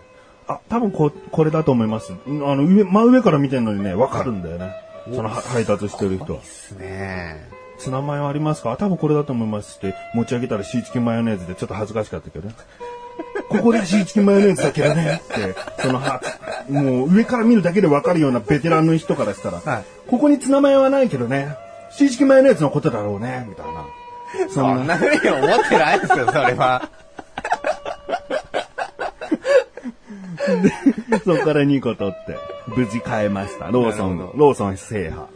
[0.46, 2.12] あ、多分こ、これだと思います。
[2.26, 4.74] うんあの、上、真上から見てるのにね、わかるんだよね。
[5.12, 6.40] そのは配達してる人は。
[6.40, 7.48] ですね。
[7.78, 8.76] ツナマヨありますか？
[8.76, 12.54] 多分これだと思いますって持ち上げたらシーチキンマヨネーズでちょっと恥ずかしかったけどね。
[13.48, 16.22] ここでシーチキンマヨネーズだけどねって、そのは、
[16.70, 19.85] もう上から見るだけでわかるようなベテランの人からしたら、はい。
[20.08, 21.56] ここにツナマヨはないけどね、
[21.96, 23.85] シーチキンマヨネーズのことだろうね、みたいな。
[24.48, 26.88] そそんなふうに思ってないですよ、それは。
[31.24, 33.66] そこから2個取って、無事買えました。
[33.66, 35.26] ローソンなるほ、ローソン制覇。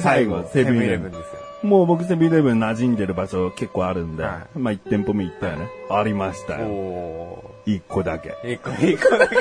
[0.00, 1.24] 最後セブンイレブンですよ。
[1.62, 5.68] もう僕セブンイレブン馴染んでる場所結構あるんで、はまあ1店舗目行ったよね。
[5.90, 6.66] ありましたよ。
[6.66, 8.30] お1個だけ。
[8.42, 8.54] ー。
[8.54, 9.36] 一個、一個だけ。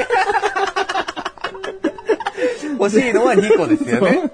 [2.80, 4.32] 欲しいのは2個ですよね。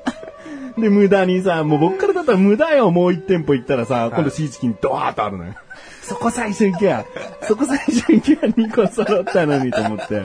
[0.78, 5.54] で、無駄にさ、もう僕からだったら無駄よ、もう一店舗行ったらさ、い今度シーチキンドワーッとあるのよ。
[6.02, 7.06] そこ最初行けや。
[7.42, 10.24] そこ最初行けや、2個揃ったのにと思って。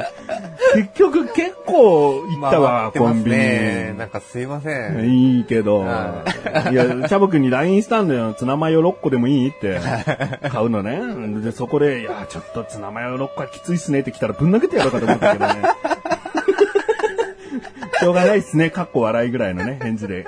[0.74, 3.90] 結局結構行ったわ、コンビね。
[3.92, 3.98] ニ。
[3.98, 5.10] なんかすいません。
[5.10, 5.80] いいけど。
[5.80, 6.24] は
[6.70, 8.32] いや、チャボくんに LINE したんだよ。
[8.34, 9.80] ツナマヨ6個でもいいって。
[10.50, 11.00] 買うのね。
[11.42, 15.54] で、そこで、いや、ちょっとツナマヨ6個はきついっすねって来たらぶん投げてやろうかと思ったけどね。
[18.02, 18.70] しょうがないっすね。
[18.70, 20.26] かっこ笑いぐらいのね、返事で。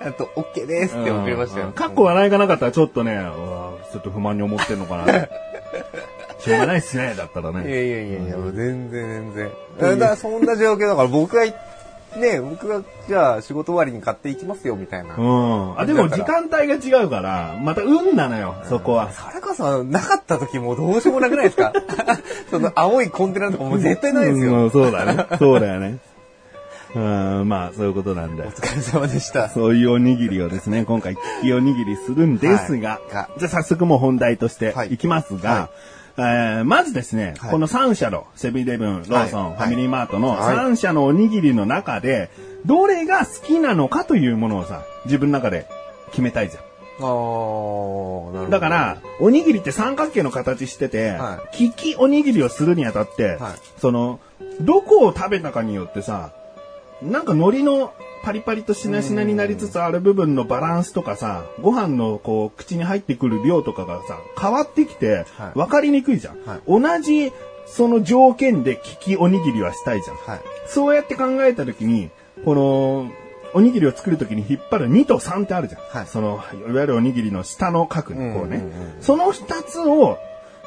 [0.00, 1.72] あと、OK ですって送りましたよ。
[1.72, 5.28] かっこ笑いがなかったらちょっとね、うわちょっと不満に思ってんのかな。
[6.40, 7.70] しょうがないっすね、だったらいやね。
[7.70, 9.98] いやいやいや、もう全然全然。
[9.98, 11.54] だからそんな状況だから僕がい、
[12.16, 15.14] ね、僕がじゃあ仕事終わりに買っていきますよみたいな。
[15.16, 15.78] うん。
[15.78, 19.12] あ、でも時間帯が違うから、また運なのよ、そこは。
[19.12, 21.72] それこそなかった時もうどうしようもなくないですか
[22.50, 24.64] その青いコンテナとかもう絶対ないですよ。
[24.64, 25.26] うん、そうだね。
[25.38, 25.98] そうだよね。
[26.94, 28.42] うん、まあ、そういうことなんで。
[28.42, 28.50] お。
[28.50, 29.48] 疲れ様でした。
[29.50, 33.12] そういうおにぎりをですね、今回、利きおにぎりするんですが、はい。
[33.12, 34.94] がじゃあ早速もう本題としてはい。
[34.94, 35.70] いきますが、は
[36.18, 37.50] えーまずですね、はい。
[37.50, 39.56] この3社のセブンイレブン、ローソン、はい。
[39.56, 40.56] ファミリーマートのはい。
[40.56, 42.30] 3社のおにぎりの中で、
[42.64, 45.66] どれが好きなのかというものをさ、自分の中で
[46.10, 46.62] 決めたいじゃん。
[46.62, 48.48] あー、なるほど。
[48.48, 53.52] だから、、おにぎりって三角形の形してて、は利きおにぎりをするにあたって、はい。
[53.78, 54.18] その、
[54.60, 56.30] どこを食べたかによってさ、
[57.02, 66.42] なんか海苔のパリパリとしなしなになりつつある部分のバランスとかさ、ご飯のこう、口に入ってくる量とかがさ、変わってきては、い分かりにくいじゃん。
[66.44, 67.32] はい同じ、
[67.66, 70.16] その条件で利きおにぎりはしたいじゃん。
[70.16, 70.40] はい。
[70.66, 72.10] そうやって考えたときに、
[72.44, 73.10] この、
[73.54, 75.80] おにぎりを作るときに引っ張る2と3ってあるじゃん。
[75.82, 78.62] はいその、いわゆるおにぎりの下の角にこうね。
[79.00, 80.18] その2つを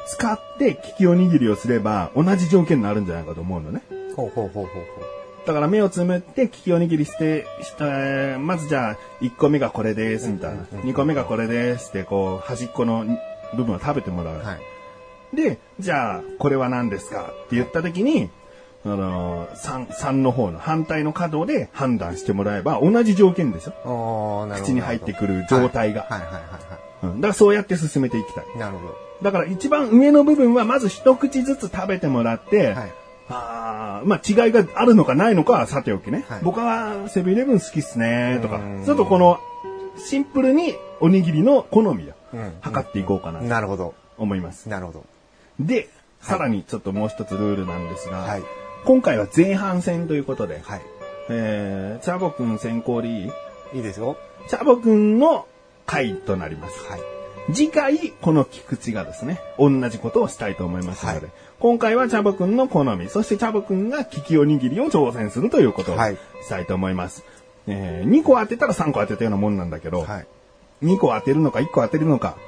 [0.06, 3.82] 使って利きおにぎりをすれば同じ条件になるんじゃないかと思うのね。
[4.16, 5.19] ほうほうほうほうほう。
[5.46, 10.56] だから目をつむって利きおにぎりして、したまずじゃあ1個目がこれですみたいな。
[10.56, 13.04] うんうんうん2個目がこれですってこう端っこの
[13.54, 14.38] 部分を食べてもらう。
[14.38, 15.36] はい。
[15.36, 18.30] で、じゃあこれは何ですかって言ったときに、
[18.84, 24.72] あのー、3、3の方の反対の角で判断してもらえば同じ条件でしょあー、なるほど。
[24.72, 26.02] 口に入ってくる状態が。
[26.02, 28.44] はいはいはいはうん、だからそうやって進めていきたい。
[28.54, 28.58] い。
[28.58, 28.94] なるほど。
[29.22, 32.92] だから一番上の部分はまず一口ずつ食べてもらって、はい。
[33.30, 36.24] あまあ違いがあるのかないのかはさておきね。
[36.28, 39.40] はい僕はセブンイレブン好きっすねとかうん、ちょっとこの
[39.96, 43.94] シンプルにおにぎりの好みをうん測っていこうかなとなるほど。
[44.20, 44.68] 思います。
[44.68, 45.04] なるほど。
[45.58, 45.88] で、
[46.20, 48.42] さらにちょっともう一つルールなんですが、はい。
[48.84, 50.82] 今回は前半戦ということで、はい。
[51.30, 53.30] えー、チャボくん先行でいい
[53.74, 54.16] いいですよ。
[54.48, 55.46] チャボくんの
[55.86, 56.86] 回となります。
[56.88, 57.00] はい。
[57.52, 67.22] 次回、この菊池がですね、同じことをしたいと思いますので、はい今回はチャボくんの好み、そしてチャボくんが利きおにぎりを挑戦するということをはいしたいと思います。
[67.66, 70.26] えー、2個当てたら3個当てたようなもんなんだけど、はい。
[70.82, 72.38] 2個当てるのか1個当てるのか、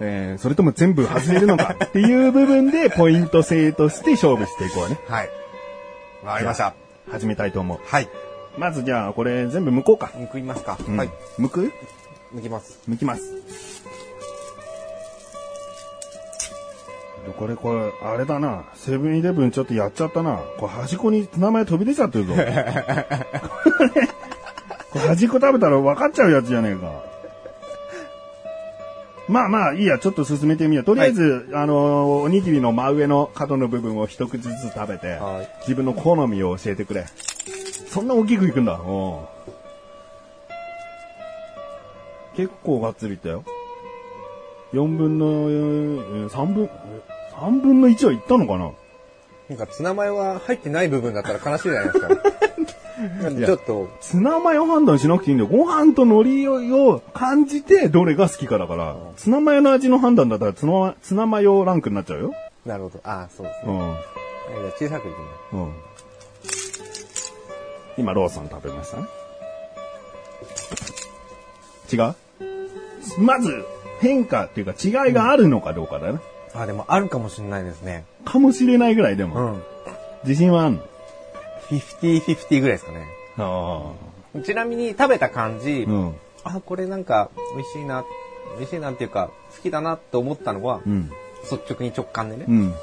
[0.00, 4.98] えー、それとも全部外れるのかっていう部分でポイント制として勝負していこうね。
[5.06, 5.28] はい。
[6.24, 6.74] わかりました。
[7.10, 7.80] 始めたいと思う。
[7.84, 8.08] はい。
[8.56, 10.10] まずじゃあこれ全部剥こうか。
[10.16, 11.10] むくいますか、うんはい。
[11.38, 11.72] 剥く？
[12.32, 12.80] むきます。
[12.88, 13.81] 剥きます。
[17.30, 18.64] これ、これ、あれだな。
[18.74, 20.40] セブンイレブンちょっとやっちゃったな。
[20.58, 22.34] これ端っこに名前飛び出ちゃってるぞ。
[22.34, 22.46] これ、
[24.90, 27.12] これ端っこ食べたら分かっちゃうやつじゃねえか。
[29.28, 30.84] まあまあ、いいや、ちょっと進めてみよう。
[30.84, 37.06] とりあえず、あのーおにぎりの真上の角の部分を一口ずつ食べて、はい自分の好みを教えてくれ。
[37.88, 38.80] そんな大きくいくんだ。
[42.34, 43.44] 結構がっつりいったよ。
[44.72, 46.68] 4分の、えー3分、え
[47.42, 48.70] 3分の1はいったのかな？
[49.48, 52.08] なんかツナマヨは入ってない部分だったら悲しいじゃないですか。
[53.46, 55.50] ちょっと、ツナマヨ判断しなくていいんだよ。
[55.50, 62.32] ご飯と海苔を感じてどれが好きかだから、ツナマヨの味の判断だったらツナツナマヨランクになっちゃうよ。
[62.64, 63.00] なるほど。
[63.02, 63.72] ああ、そうですね。
[63.72, 63.78] うん。
[63.80, 65.64] いや小さくいくんだ。
[65.64, 65.72] うん。
[67.98, 68.98] 今、ローソン食べました？
[68.98, 69.06] ね。
[71.92, 72.14] 違う？
[73.18, 73.64] まず、
[74.00, 76.20] 変化っていうか違いがあるのかどうかだよね。
[76.54, 78.04] あ、でもあるかもしれないですね。
[78.24, 79.40] かもしれないぐらいでも。
[79.40, 79.62] ん。
[80.24, 80.82] 自信はあんの
[81.70, 83.06] ？50-50ぐらいですかね。
[83.38, 83.92] あ
[84.44, 85.90] ちなみに食べた感じ、あ。
[85.90, 86.14] うん。
[86.44, 88.04] あ、これなんか美味しいな、
[88.58, 91.10] 美味しいなっていうか、好きだなって思ったのは、うん。
[91.42, 92.74] 率直に直感でね、うん。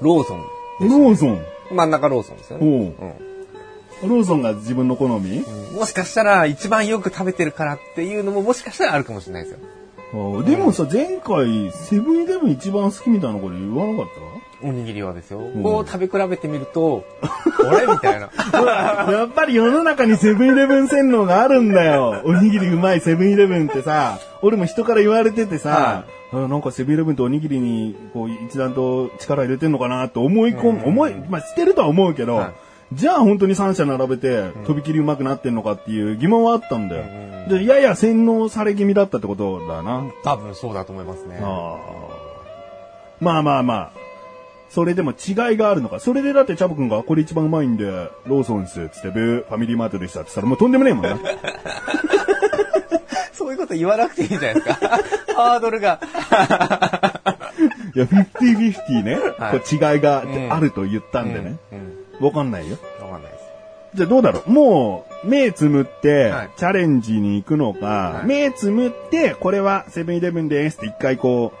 [0.00, 0.44] ローソン。
[0.80, 1.44] ローソン？
[1.70, 2.66] 真ん中ローソンですよね。
[2.66, 3.28] おううん
[4.00, 5.44] ローソンが自分の好み？
[5.74, 9.58] もしかしたら一番よく食べてるからっていうのももしかしたらあるかもしれないですよ。
[10.44, 14.06] でもさ、前回、セブンイレブン一番好きみたいなこと言わなかっ
[14.60, 15.40] おにぎりはですよ。
[15.40, 17.86] んこう食べ比べてみると、 あれ？
[17.86, 18.28] みたいな。
[18.28, 18.58] た
[19.12, 22.22] やっぱり世の中にセブンイレブン洗脳があるんだよ。
[22.24, 32.50] おにぎりうまいセブンイレブンってさ、俺も人から言われててさ、あなんかセブンイレブンとおにぎりにこう一段と力入れてんのかなって思い込む、思い、まあしてるとは思うけど、はい
[32.90, 37.04] じゃあ本当に3社並べて、とびきりうまくなってんのかっていう疑問はあったんだよ。
[37.48, 40.04] うんで、やや洗脳され気味だったってことだな。
[40.22, 41.40] 多分そうだと思いますね。
[41.42, 41.76] ああ。
[43.20, 43.90] まあまあまあ。
[44.70, 45.98] それでも違いがあるのか。
[45.98, 47.86] それでだってチャボくんがこれ一番うまいんで、
[48.26, 51.16] ローソンですっつって、ブー、ファミリーマートでしたって言ったらもうとんでもねえもんな。
[53.32, 54.74] そういうこと言わなくていいじゃないですか。
[55.34, 55.98] ハードルが。
[57.94, 59.18] いや、50-50ね。
[59.38, 61.56] はいこう違いがうんあると言ったんでね。
[62.20, 62.26] うん。
[62.26, 62.76] わかんないよ。
[63.00, 63.44] わかんないです。
[63.94, 68.26] じゃあどうだろうもう、目つむってはい、チャレンジに行くのか、はい。
[68.26, 71.52] 目つむって、これはセブンイレブンですって一回こ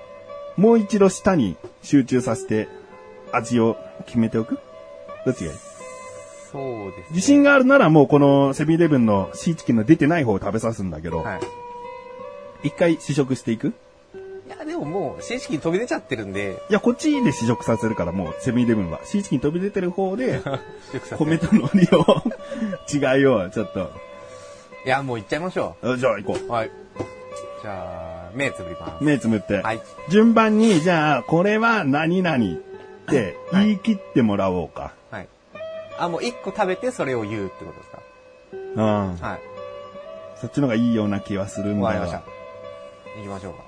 [0.56, 2.68] う、もう一度下に集中させて、
[3.32, 4.58] 味を決めておく？
[5.26, 5.58] どっちがいい？
[6.50, 7.06] そうです、ね。
[7.10, 11.40] 自信があるならもうこのセブンイレブンのシーチキンの出てない方を食べさすんだけど、はい。
[12.64, 13.74] 一回試食していく？
[14.68, 19.00] でももう、正式に飛び出ちゃってるんで、いや、こっちで試食させるからもうセブンイレブンは。
[19.04, 20.40] シーチキン飛び出てる方で、
[21.18, 23.90] 米と海苔を、違いをちょっと。
[24.84, 26.52] いや、もう行っちゃいましょあじゃあ行こう。
[26.52, 26.70] はい。
[27.62, 29.04] じゃあ、目つぶりまう。
[29.04, 29.60] 目つむって。
[29.60, 29.66] す。
[29.66, 29.80] はい。
[30.10, 32.38] 順番に、じゃあ、これは何々っ
[33.08, 34.92] て言い切ってもらおうか。
[35.10, 35.28] はい。
[35.98, 37.98] あ、もう一個食べてそれを言うってことですか？
[38.76, 39.16] うん。
[39.16, 39.40] はい。
[40.40, 42.22] そっちの方がいいような気はするんだよわかりました。。
[43.16, 43.67] 行きましょうか。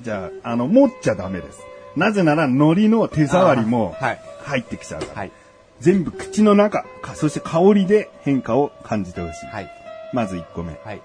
[0.00, 1.60] じゃあ、あの、持っちゃダメです。
[1.96, 3.96] なぜなら、海苔の手触りも
[4.42, 5.14] 入ってきちゃうから。
[5.14, 5.32] はい。
[5.80, 9.46] 全部口の中、かそして香りで変化を感じてほしい。
[9.46, 9.70] はい。
[10.12, 10.78] まず1個目。
[10.84, 11.00] はい。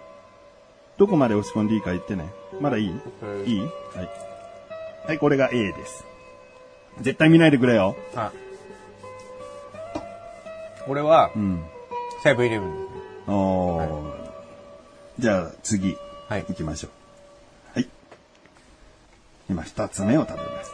[0.98, 2.30] どこまで押し込んでいいか言ってね。
[2.60, 3.00] まだいい？
[3.22, 3.62] 僕いい？
[3.62, 3.70] はい。
[5.08, 6.04] はい、これが A です。
[7.02, 7.96] 絶対見ないでくれよ。
[8.16, 8.38] はい。
[10.86, 11.64] これはう、ん。
[12.24, 13.34] セブンイレブンですね。
[13.34, 14.14] おー。
[15.20, 15.98] じゃあ次、
[16.28, 16.92] はい行きましょう。
[19.50, 19.54] はい。
[19.54, 20.72] 今二つ目を食べます。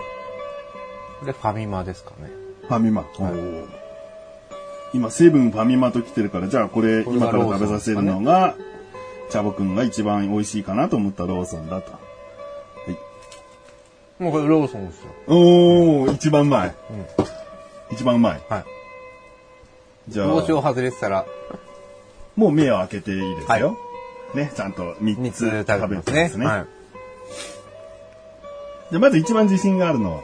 [1.20, 2.30] これファミマですかね。
[2.68, 3.02] ファミマ。
[3.02, 3.68] おー
[4.94, 8.56] 今、セブンファミマと来てるから、じゃあこれ今から食べさせるのが、
[9.30, 11.92] チャボくんが一番美味しいかなと思ったローソンだと。
[11.92, 12.00] は
[14.20, 14.24] い。
[14.24, 15.12] もうこれローソンですよ。
[15.28, 16.76] おー、一番うまい。
[16.92, 17.06] うん。
[17.92, 18.42] 一番うまい。
[18.48, 18.66] はい。
[20.08, 20.28] じゃあ。
[20.28, 21.26] 帽子を外れてたら。
[22.36, 23.78] もう目を開けていいですよ。
[24.34, 26.46] はい、ね、ちゃんと3つ食べてますね。
[26.46, 26.66] はい、
[28.96, 30.22] じゃあまず一番自信があるのは？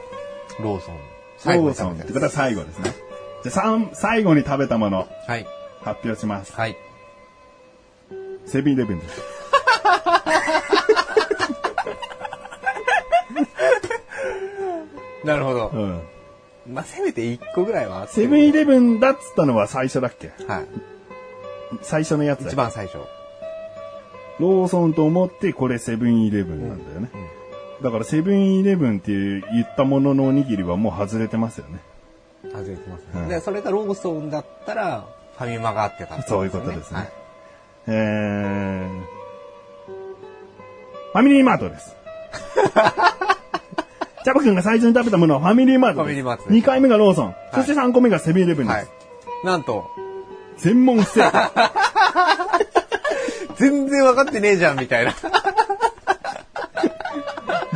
[0.58, 0.96] ローソン。
[1.44, 2.94] ローソンってことは最後ですね。
[3.44, 5.06] じゃあ最後に食べたもの。
[5.26, 5.46] はい。
[5.82, 6.54] 発表します。
[6.54, 6.76] はい。
[8.46, 9.20] セブンイレブンです。
[15.26, 15.68] なるほど。
[15.68, 16.00] うん。
[16.72, 20.32] まあ、せめて1個ぐらいはセブンイレブンだっつったのは最初だっけ？
[20.48, 20.66] はい。
[21.82, 22.96] 最初のやつ一番最初。
[24.40, 27.10] ローソンと思ってこれセブンイレブンなんだよね。
[27.12, 27.28] うんうん、
[27.82, 31.80] だからセブンイレブンって言ったもののおにぎりはもう外れてますよね。
[32.44, 33.08] 外れてますね。
[33.14, 36.98] うん、で、それがローソンだったら、ファミマがあってた、ね、そういうことですね。
[36.98, 37.12] はい、
[37.88, 39.00] えー、
[41.12, 41.96] ファミリーマートです。
[44.24, 46.02] チャボくんが最初に食べたものはファミリーマート。
[46.02, 46.44] ファミリーマート。
[46.44, 47.26] 2回目がローソン。
[47.26, 48.76] はい、そして3個目がセブンイレブンです。
[48.76, 48.86] はい、
[49.44, 49.90] なんと。
[50.58, 51.50] 全問不正解。
[53.56, 55.12] 全然分かってねえじゃん、みたいな。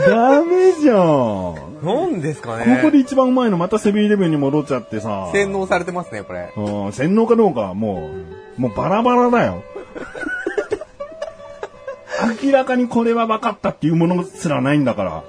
[0.07, 1.67] ダメじゃん。
[1.83, 2.77] なんですかね。
[2.77, 5.31] ここで一番うまいのまたセブンイレブンに戻っちゃってさ。
[5.33, 6.53] 洗脳されてますね、これ。
[6.57, 8.11] うん、洗脳かどうかも
[8.59, 9.63] う、もうバラバラだよ。
[12.43, 15.25] 明らかにこれは分かったっていうものすらないんだから。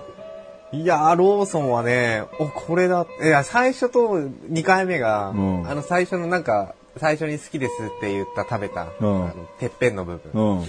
[0.71, 3.05] いやローソンはね、お、これだ。
[3.23, 10.65] いや、最初と2回目が、うん、あの、最初のなんか、最初に好きですって言った食べた、うん、あのてっぺんの部分、うん、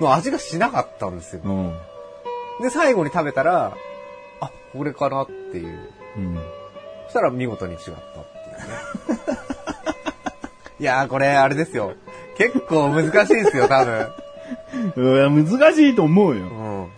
[0.00, 1.42] の味がしなかったんですよ。
[2.60, 3.76] で、最後に食べたら、
[4.40, 5.78] あ、これかなっていう。
[7.06, 9.38] そしたら見事に違ったっていうね。
[10.80, 11.94] いやー、これ、あれですよ。
[12.36, 14.08] 結構難しいですよ、多分。
[14.96, 16.88] いや、難しいと思うよ。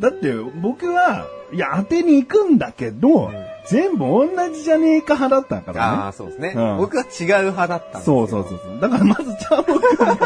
[0.00, 5.98] だって、僕は、いや、当てに行くんだけど、うん、全部同じじゃねえか派だったからね。
[5.98, 7.10] ああ、そうですね、うん、僕は違う
[7.50, 8.80] 派だったんですそうそうそうそう。
[8.80, 10.16] だからまず、チャーボ君が、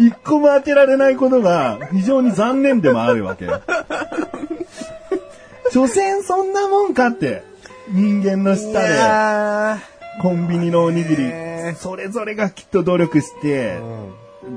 [0.00, 3.46] 一個も当てられないことが非常に残念でもあるわけ。
[5.72, 7.42] 所詮そんなもんかって。
[7.88, 9.80] 人間の下で、
[10.20, 11.32] コンビニのおにぎり、
[11.76, 13.78] それぞれがきっと努力して、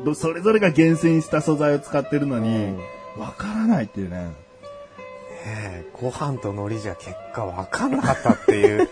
[0.06, 2.76] うん、それぞれが厳選した素材を使ってるのに、
[3.18, 4.32] わからないっていうね。
[5.46, 8.90] えご飯と海苔じゃ結果わかんなかったっていう。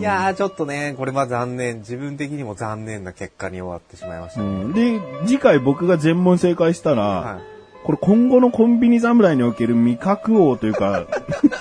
[0.00, 1.78] いやー、ちょっとね、これは残念。
[1.78, 7.40] 自分的にも残念な結果に終わってしまいました、ねうん、で、次回僕が全問正解したら、はい、
[7.84, 11.06] これ今後のコンビニ侍における味覚王というか、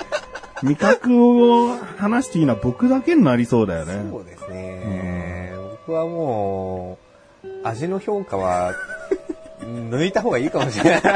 [0.64, 4.06] 味覚を話していいのは僕だけになりそうだよね。
[4.10, 5.54] そうですね。
[5.56, 6.98] うん、僕はも
[7.44, 8.74] う、味の評価は
[9.90, 11.02] 抜いた方がいいかもしれない。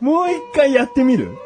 [0.00, 1.36] もう一回やってみる？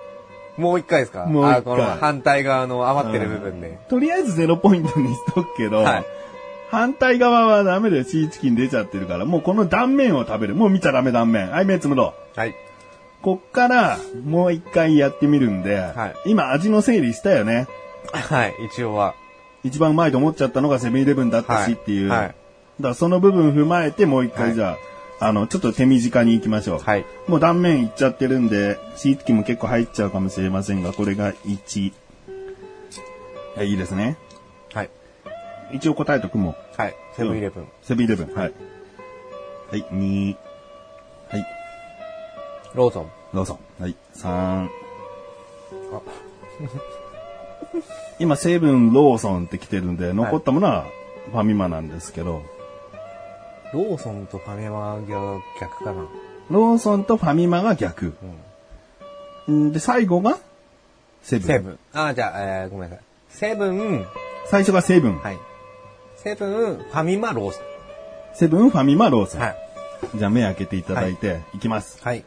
[0.56, 1.26] もう一回ですか？
[1.26, 1.76] もう一回。
[1.98, 3.78] 反対側の余ってる部分で。
[3.88, 6.04] とりあえずゼロポイントにしとくけど、はい、
[6.70, 10.54] 反対側はダメでシーチキン出ちゃってるから、もうこの断面を食べる。
[10.54, 11.50] もう見ちゃダメ断面。
[11.50, 12.40] はい、目つむろう。
[12.40, 12.54] はい。
[13.22, 17.66] こっから、もう一回やってみるんで、はい、今味の整理したよね。
[18.12, 19.14] はい、一応は。
[19.66, 22.08] 一番うまいと思っちゃったのがセブンイレブンだったしっていう。
[22.08, 22.18] はい。
[22.20, 22.36] はい、だか
[22.88, 24.78] らその部分踏まえてもう一回じゃあ、はい、
[25.20, 26.78] あの、ちょっと手短に行きましょう。
[26.78, 27.04] はい。
[27.26, 31.92] もう断面いっちゃってるんで、シート機も結構入っちゃうかもしれませんが、これが1。
[33.56, 34.16] はい、いいですね。
[34.72, 34.90] はい。
[35.72, 36.54] 一応答えとくも。
[36.76, 36.94] はい。
[37.16, 37.68] セブンイレブン。
[37.82, 38.34] セブンイレブン。
[38.34, 38.52] はい。
[39.70, 40.36] はい、2。
[41.28, 41.46] はい。
[42.74, 43.10] ローソン。
[43.32, 43.82] ローソン。
[43.82, 44.28] はい、3。
[44.28, 44.68] あ。
[48.18, 50.86] 今、セブン、ローソンって来てるんで、残ったものは
[51.32, 52.42] ファミマなんですけど。
[53.72, 56.06] ローソンとファミマが逆かな。
[56.50, 58.14] ローソンとファミマが逆。
[59.48, 60.38] うん、で、最後が
[61.22, 61.46] セブン。
[61.46, 61.78] セブン。
[61.92, 63.04] あ、じゃあ、えー、ごめんなさい。
[63.28, 64.06] セブン。
[64.46, 65.18] 最初がセブン。
[65.18, 65.38] はい。
[66.16, 67.62] セブン、ファミマ、ローソン。
[68.34, 69.40] セブン、ファミマ、ローソン。
[69.40, 69.56] はい。
[70.14, 71.98] じゃあ目開けていただいて、はい、いきます。
[72.02, 72.24] はい。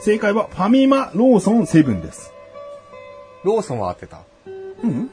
[0.00, 2.32] 正解は、ファミマ、ローソン、セブンです。
[3.46, 4.22] ローソンは合ってた？
[4.82, 5.08] うん。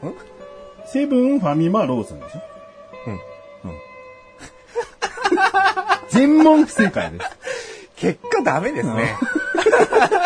[0.87, 2.41] セブン、ファミマ、ローソンでしょ？
[3.05, 3.13] うん。
[3.13, 3.19] うん。
[6.09, 7.25] 全問不正解です。
[7.95, 9.15] 結果ダメですね。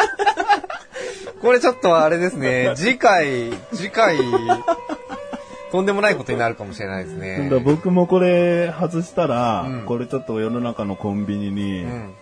[1.41, 2.72] これちょっとあれですね。
[2.78, 4.18] 次回、次回、
[5.74, 7.49] とんでもないことになるかもしれないですね。
[7.64, 12.14] 僕もこれ外したら、うん、これちょっと世の中のコンビニに、うん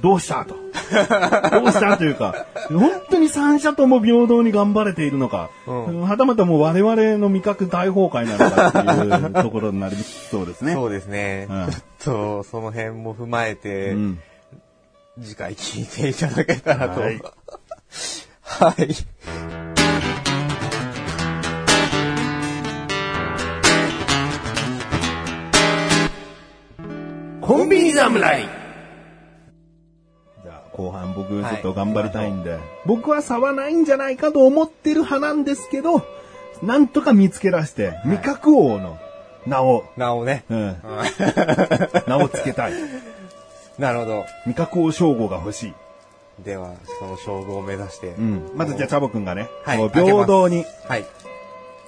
[0.00, 0.54] どうしたと。
[0.54, 10.74] どうしたというか、本当に三者とも平等に頑張れているのか、うん、はたまたもう我々の味覚大崩壊なのかっていうところになりそうですね。
[10.74, 11.48] そうですね。
[11.50, 14.20] うん、ちょっと、その辺も踏まえて、うん、
[15.20, 17.20] 次回聞いていただけたらと、はい、
[18.42, 18.88] はい。
[27.40, 28.61] コンビニ侍
[30.72, 36.02] 後半僕ちょっと頑張りたいんで、はい、僕は差はないんじゃないかと思ってる派なんですけど、
[36.62, 38.98] なんとか見つけ出して、味覚王の
[39.46, 39.84] 名を。
[39.96, 40.44] 名をね。
[40.48, 40.76] うん。
[42.06, 42.72] 名をつけたい。
[43.78, 44.24] なるほど。
[44.46, 45.74] 味覚王称号が欲しい。
[46.44, 48.08] では、その称号を目指して。
[48.18, 48.50] うん。
[48.54, 51.04] まずじゃあ、チャボくんがね、はい、平等に、はい。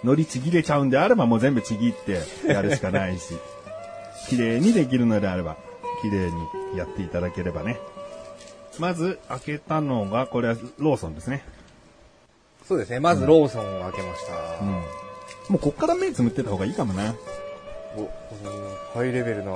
[0.02, 3.34] 乗りちぎれちゃうんであれば、もう全部ちぎってやるしかないし、
[4.28, 5.56] 綺麗にできるのであれば、
[6.02, 7.78] 綺麗にやっていただければね。
[8.78, 11.44] まず、開けたのが、これはローソンですね。
[12.66, 13.00] そうですね。
[13.00, 14.34] まずローソンを開けました。
[14.60, 14.68] うん。
[14.68, 14.82] も
[15.56, 17.14] うこっから目つむってた方がいいかもね。
[17.96, 18.10] お、
[18.98, 19.52] ハイレベルな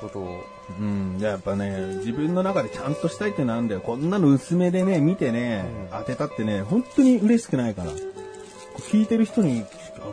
[0.00, 0.44] ことを。
[0.80, 3.80] うん、やっぱね、自分の中でちゃんとしたいってなんだよ。
[3.80, 7.90] こんなの薄めでね、見てね、うん、当てたってね、本当に嬉しくないから。
[8.90, 9.64] 聞いてる人に、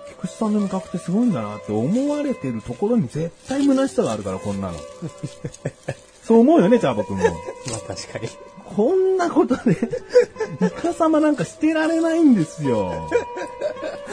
[0.09, 4.77] 菊池さんの味覚ってすごいんだなって思われてるところに絶対虚しさがあるから、こんなの。
[6.23, 7.23] そう思うよね、チャーボくんも。
[7.25, 8.29] まあ確かに。
[8.75, 9.77] こんなことで、
[10.65, 13.09] イカ様なんかしてられないんですよ。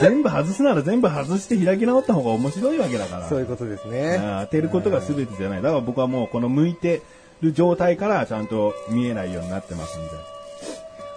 [0.01, 3.29] 全部外すなら全部外して開き直った方が面白いわけだから。
[3.29, 4.21] そういうことですね。
[4.43, 5.63] 当てることが全てじゃない。
[5.63, 7.03] だから僕はもうこの向いて
[7.41, 10.11] る状態からちゃんと見えないようになってますんで。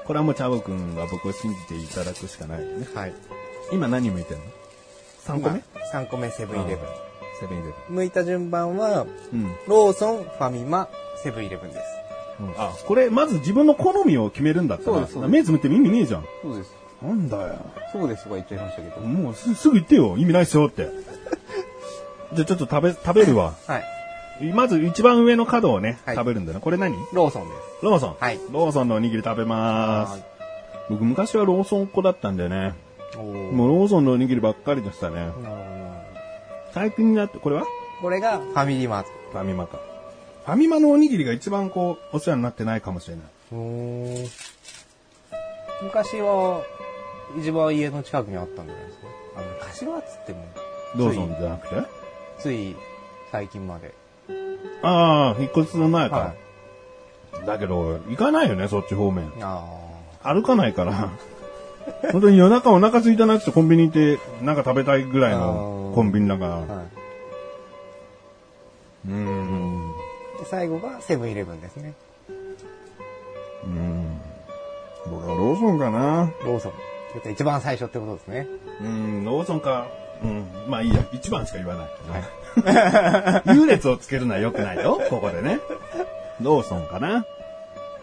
[0.06, 2.88] これはもうチャボくんが僕を信じていただくしかないよね。
[2.94, 3.14] はい。
[3.72, 4.46] 今何向いてるの
[5.40, 5.64] ?3 個目
[5.94, 7.11] ?3 個目セブンイレブン。
[7.42, 7.96] セブンイレブン。
[7.96, 10.88] 向いた順番は、うん、ローソン、ファミマ、
[11.22, 11.82] セブンイレブンです。
[12.40, 16.26] うん、あ、これ、まず自分の好みを決めるんだったら、そうです目つむって意味ねえじゃん。
[16.44, 16.72] そうです。
[17.02, 17.56] なんだよ。
[17.92, 19.02] そうですとか言っちゃいましたけど。
[19.02, 20.18] もうすすぐ言ってよ。
[20.18, 20.88] 意味ないっすよって。
[22.34, 23.56] じゃあちょっと食べ、食べるわ。
[23.68, 23.84] はい。
[24.54, 26.60] まず一番上の角をね、はい、食べるんだな。
[26.60, 26.96] これ何？
[27.14, 27.86] ローソンです。
[27.86, 28.16] ローソン。
[28.20, 28.40] はい。
[28.52, 30.24] ローソンのおにぎり食べまーす。
[30.90, 32.74] 僕昔はローソンっ子だったんだよね。
[33.18, 35.16] もうローソンのおにぎりばっかりでしたね。
[35.16, 35.71] なるほど。
[36.74, 37.66] 最近になって、これは？
[38.02, 39.10] これがファミリーマート。
[39.32, 39.80] ファミマか。
[40.46, 43.26] ファミマのおにぎりが一番こう、お世話になってないかもしれない。
[45.84, 46.64] 昔は、
[47.38, 49.08] 一番家の近くにあったんじゃないですか？
[49.38, 50.46] あの、柏っつっても。
[50.96, 51.76] ローソンじゃなくて？
[52.40, 52.76] つい
[53.32, 53.94] 最近まで。
[54.82, 56.16] ああ、引っ越しの前か。
[56.16, 56.34] は
[57.44, 59.32] い、だけど、行かないよね、そっち方面。
[60.24, 61.12] 歩かないから。
[62.12, 66.52] 本当に夜中お腹空いたなってコンビニ行ってなんか食べたいぐらいのコンビニだから。
[66.52, 66.88] はい、
[69.10, 69.94] うん。
[70.40, 71.94] で、最後がセブンイレブンですね。
[73.66, 74.22] うん。
[75.10, 76.32] 僕はローソンかな。
[76.44, 76.74] ローソン。
[77.32, 78.48] 一番最初ってことですね。
[78.82, 79.88] うん、ローソンか。
[80.24, 80.48] うん。
[80.68, 81.06] まあいいや。
[81.12, 81.88] 一番しか言わない。
[82.10, 83.56] はい。
[83.58, 85.02] 優劣をつけるのは良くないよ。
[85.10, 85.60] ここでね。
[86.42, 87.26] ローソンかな。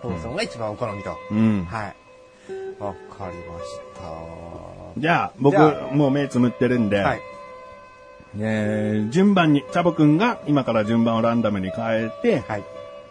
[0.03, 1.16] ローソンが一番お好みと。
[1.30, 1.64] うん。
[1.64, 1.97] はい。
[2.78, 5.01] わかりました。
[5.01, 5.57] じゃあ、僕、
[5.93, 6.99] もう目つむってるんで。
[6.99, 7.20] はい。
[8.37, 12.64] えー、順番に、チャボくんが今から順番をランダムに変えて、はい。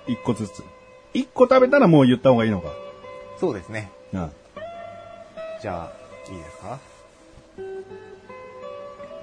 [0.07, 0.63] 一個ずつ。
[1.13, 2.69] 一個食べたらもう言った方がいいのか。
[3.39, 3.89] そうですね。
[4.13, 4.31] うん。
[5.61, 6.79] じゃあ、いいですか？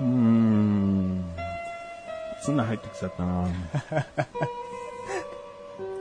[0.01, 1.25] うーん。
[2.43, 3.49] ツナ入ってきちゃったな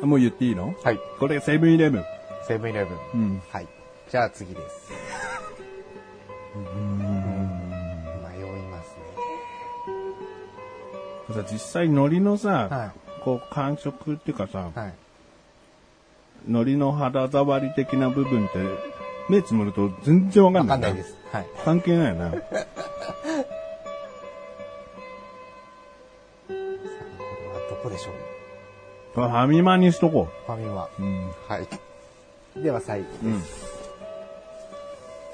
[0.05, 0.73] もう言っていいの？
[0.83, 0.99] はい。
[1.19, 2.05] これセブンイレブン。
[2.47, 2.97] セブンイレブン。
[3.13, 3.41] うん。
[3.49, 3.67] はい。
[4.09, 4.91] じゃあ次です。
[11.41, 11.43] ね。
[11.51, 14.93] 実際海苔のさ、はい、こう感触っていうかさ、はい、
[16.47, 18.57] 海苔の肌触り的な部分って
[19.29, 20.77] 目つむると全然わかんない。
[20.79, 21.15] わかんないです。
[21.31, 21.47] はい。
[21.63, 22.41] 関係ないよね。
[22.51, 22.65] さ
[26.49, 26.55] あ、これ
[27.49, 28.13] はどこでしょう？
[29.15, 30.45] ファミマにしとこう。
[30.47, 30.89] ファミマ。
[30.99, 31.31] うん。
[31.47, 31.67] はい。
[32.61, 33.84] では最後です。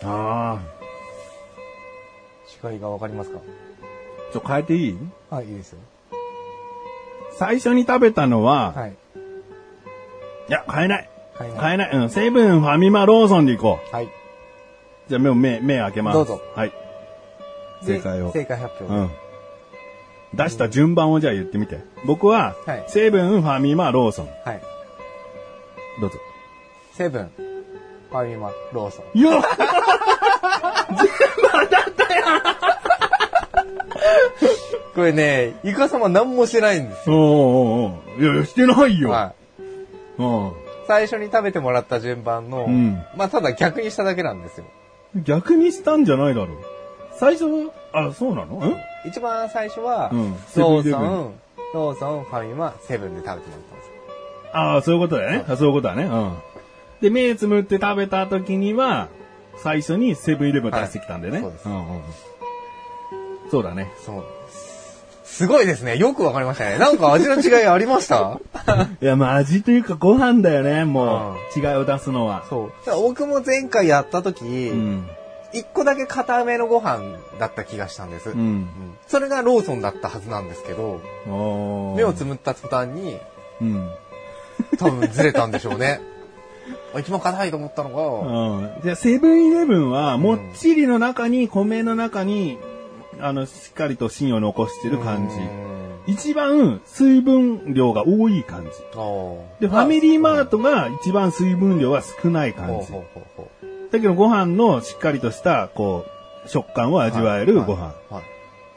[0.03, 0.59] うん、ああ。
[2.71, 3.39] 違いがわかりますか？
[4.31, 4.97] ちょ、変えていい？
[5.29, 5.79] はい、いいですよ。
[7.37, 8.95] 最初に食べたのは、はい。
[10.49, 11.09] いや、変えない。
[11.37, 11.61] 変えない。
[11.61, 11.91] 変えない。
[11.91, 12.09] うん。
[12.09, 13.95] セブン、ファミマ、ローソンでいこう。
[13.95, 14.09] はい。
[15.07, 16.15] じゃあ目、目、目開けます。
[16.15, 16.41] どうぞ。
[16.55, 16.73] はい。
[17.83, 18.31] 正解を。
[18.31, 18.93] 正解発表。
[18.93, 19.11] うん。
[20.33, 21.79] 出した順番をじゃあ言ってみて。
[22.05, 24.29] 僕は、はい、セブン、ファミマ、ローソン。
[24.45, 24.61] はい。
[26.01, 26.17] どうぞ。
[26.93, 27.31] セブン、
[28.11, 29.19] ファミマ、ローソン。
[29.19, 29.47] よっ全部
[31.51, 32.08] 当たったよ
[34.99, 37.15] これね、イカ様何もしてないんですよ。
[37.15, 39.11] おおおいや、してないよ。
[39.11, 40.21] はい。
[40.21, 40.51] うん。
[40.89, 44.65] 最初に食べてもらった順番の、うん、まあただ逆にしただけなんですよ。
[45.23, 46.57] 逆にしたんじゃないだろう。
[47.17, 48.75] 最初は、あ、そうなの？
[49.05, 51.33] 一番最初は、うん、ローソン、
[51.73, 53.93] ローソン、ファミマ、セブンで食べてもらったんですよ。
[54.51, 55.45] ああ、そういうことだよね。
[55.55, 56.03] そういうことだね。
[56.03, 56.33] うん。
[56.99, 59.07] で、目つむって食べた時には、
[59.55, 61.39] 最初にセブンイレブン出してきたんでね。
[61.39, 62.01] そうですんうんうん
[63.49, 63.89] そうだね。
[64.05, 64.23] そう。
[65.31, 65.95] すごいですね。
[65.97, 66.77] よくわかりましたね。
[66.77, 68.39] なんか味の違いありました？
[69.01, 71.59] いや、まあ味というかご飯だよね、もう。
[71.59, 72.43] 違いを出すのは。
[72.49, 72.71] そう。
[73.01, 75.07] 僕も前回やった時、うん。
[75.53, 76.99] 一個だけ固めのご飯
[77.39, 78.29] だった気がしたんです。
[78.29, 78.67] ううんん。
[79.07, 80.99] それがローソンだったはずなんですけど、
[81.95, 83.17] 目をつむった途端に、
[83.61, 83.89] うん。
[84.77, 86.01] 多分ずれたんでしょうね。
[86.93, 88.81] あ一番硬いと思ったのが、うん。
[88.83, 92.57] じゃあ、セブンイレブンは、もっちりの中に、米の中に、
[93.21, 95.39] あの、しっかりと芯を残してる感じう。
[95.39, 95.69] ん
[96.09, 98.69] 一番水分量が多い感じ。
[99.59, 102.91] で、ファミリーマートが一番水分量は少ない感じ。
[103.91, 106.05] だけどご飯のしっかりとした、こ
[106.45, 107.93] う、食感を味わえるご飯。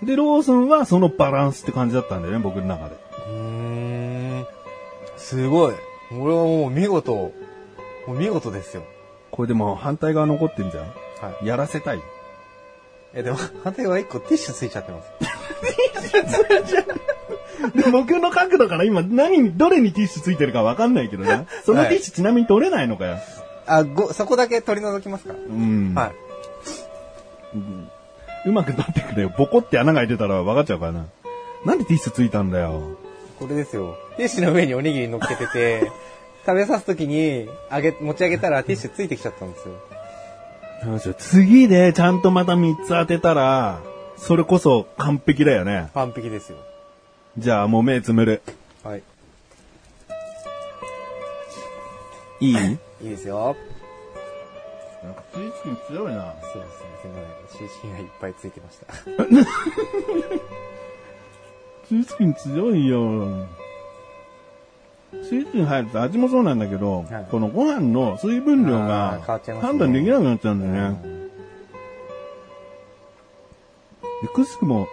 [0.03, 2.97] で、ローソンはそのバランスって感じだったんだよね、僕の中で。
[3.29, 4.47] うーん。
[5.17, 5.75] すごい。
[6.11, 7.33] 俺はもう見事、も
[8.09, 8.83] う見事ですよ。
[9.31, 11.47] これでも反対側残ってんじゃんはい。
[11.47, 12.01] やらせたい。
[13.15, 15.11] え、でも、反対側一個ティッシュついちゃってます。
[17.77, 21.47] で僕の角度から今何に、どれにティッシュついてるかわかんないけどな。
[21.65, 23.19] そのティッシュちなみに取れないのかよ。
[23.67, 25.35] あ、ご、そこだけ取り除きますか？
[25.35, 25.95] うん。
[25.95, 26.13] はい。
[28.49, 29.33] うまく取ってくれよ。
[29.37, 31.07] ボコって穴が開いてたら分かっちゃうからな。
[31.65, 32.99] なんでティッシュついたんだよ。
[33.39, 33.97] これですよ。
[34.17, 35.93] ティッシュの上におにぎり乗っけてて、
[36.45, 39.75] 食べさすときに、あげ、持ち上げたらティッシュついてきちゃったんですよ。
[41.19, 43.81] 次でちゃんとまた3つ当てたら、
[44.17, 45.91] それこそ完璧だよね。
[45.95, 46.59] 完璧ですよ。
[47.39, 48.43] じゃあもう目つむる。
[48.83, 49.03] はい。
[52.41, 52.57] いい？
[52.57, 53.57] いいですよ。
[55.03, 56.35] なんかスイーツに強いな。
[56.53, 56.87] そうですね。
[57.03, 57.21] すみま
[57.59, 57.69] せん。
[57.69, 58.93] シーチキンがいっぱいついてました。
[61.89, 63.47] スイーツ菌強いよ。
[65.23, 71.01] スイーツに入ると味もそうなんだけど、はいこのご飯の水分量あがー変わっちゃいますね判断できなくなっちゃうんだよね。
[71.05, 71.13] うん
[74.23, 74.87] でくしくも、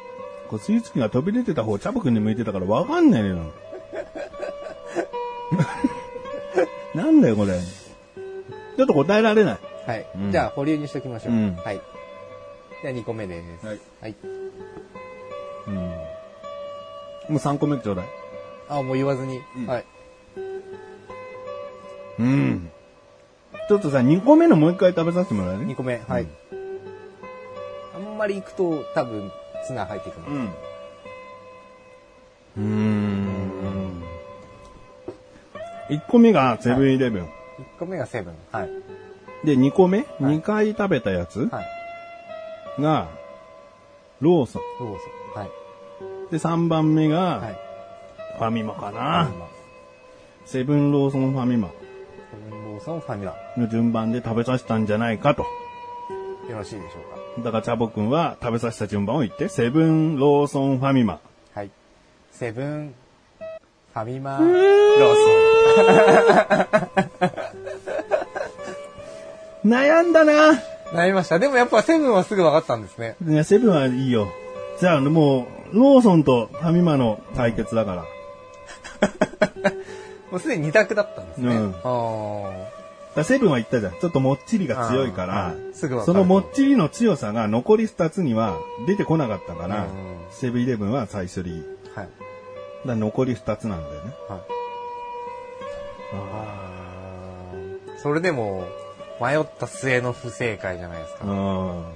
[0.49, 3.37] こうスイーツ菌が飛び出てた方、チャボくんに向いてたからわかんないのよ。
[6.95, 7.59] なんだよこれ。
[7.59, 9.57] ちょっと答えられない。
[9.85, 10.07] はい。
[10.15, 11.33] うんじゃあ、保留にしときましょう。
[11.33, 11.81] うんはい。
[12.81, 13.67] じゃあ、2個目です。
[13.67, 13.79] はい。
[14.01, 14.15] はい。
[15.67, 15.75] うん。
[15.75, 15.83] も
[17.29, 18.05] う3個目ちょうだい。
[18.67, 19.41] あ、もう言わずに。
[19.57, 19.85] うんはい。
[22.19, 22.71] うん。
[23.67, 26.01] ちょっとさ、2個目のもう一回食べさせてもらえる2個目。
[26.07, 26.27] はい。
[27.95, 29.31] あんまり行くと、多分、
[29.65, 30.21] ツナ入ってくる。
[30.27, 30.45] うん。
[32.57, 33.39] うーん。
[35.89, 37.23] 1個目がセブンイレブン。
[37.23, 37.27] 1
[37.79, 38.33] 個目がセブン。
[38.51, 38.69] はい。
[39.43, 41.61] で、2個目、い ?2 回食べたやつは
[42.77, 42.81] い。
[42.81, 43.07] が、
[44.21, 44.61] ローソン。
[44.79, 44.89] ロー
[45.33, 45.41] ソン。
[45.41, 45.51] はい。
[46.31, 47.57] で、3番目が、はい。
[48.37, 48.91] ファミマかな。
[48.91, 49.48] まあ
[50.51, 51.73] セブンローソンファミマセ
[52.49, 53.35] ブンローソンファミラ。
[53.55, 55.43] の順番で食べさせたんじゃないかと。
[56.49, 61.17] よろしいでしょうだから、チャボくんは食べさせた順番を言って、セブンローソンファミマ。
[61.17, 61.21] か。
[61.53, 61.71] はい。
[62.31, 62.95] セブン、
[63.93, 64.49] ファミマ、ロー
[69.63, 70.61] 悩んだなソ
[70.93, 70.97] ン。
[70.97, 71.37] なりました。
[71.37, 73.17] でもやっぱセブンはすぐ分かったんですね。
[73.23, 74.27] いや、セブンはいいよ。
[74.79, 78.05] じゃあ、もう、ローソンとファミマの対決だから。
[80.31, 81.55] もうすでに2択だったんですね。
[81.55, 82.79] うんあ
[83.15, 83.93] だセブンは言ったじゃん。
[83.99, 89.89] ちょっともっちりが強いからあー、すぐ分かるそのもっちりの強さが残り2つには出てこなかったからうん、
[90.29, 91.63] セブンイレブンは最初に。
[91.95, 92.09] はい。
[92.85, 94.13] ら残り2つなんだよね。
[94.29, 94.39] はい。
[96.13, 98.63] ああーそれでも、
[99.19, 101.19] 迷った末の不正解じゃないですか。
[101.25, 101.91] あ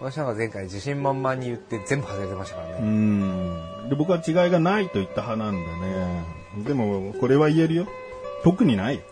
[0.00, 2.88] 私なんか前回自信満々に言って全部外れてましたからうね。
[2.88, 3.88] ん。
[3.88, 6.39] で、僕は違いがないと言った派なんだね。
[6.56, 7.86] でも、これは言えるよ。
[8.42, 9.00] 特にない。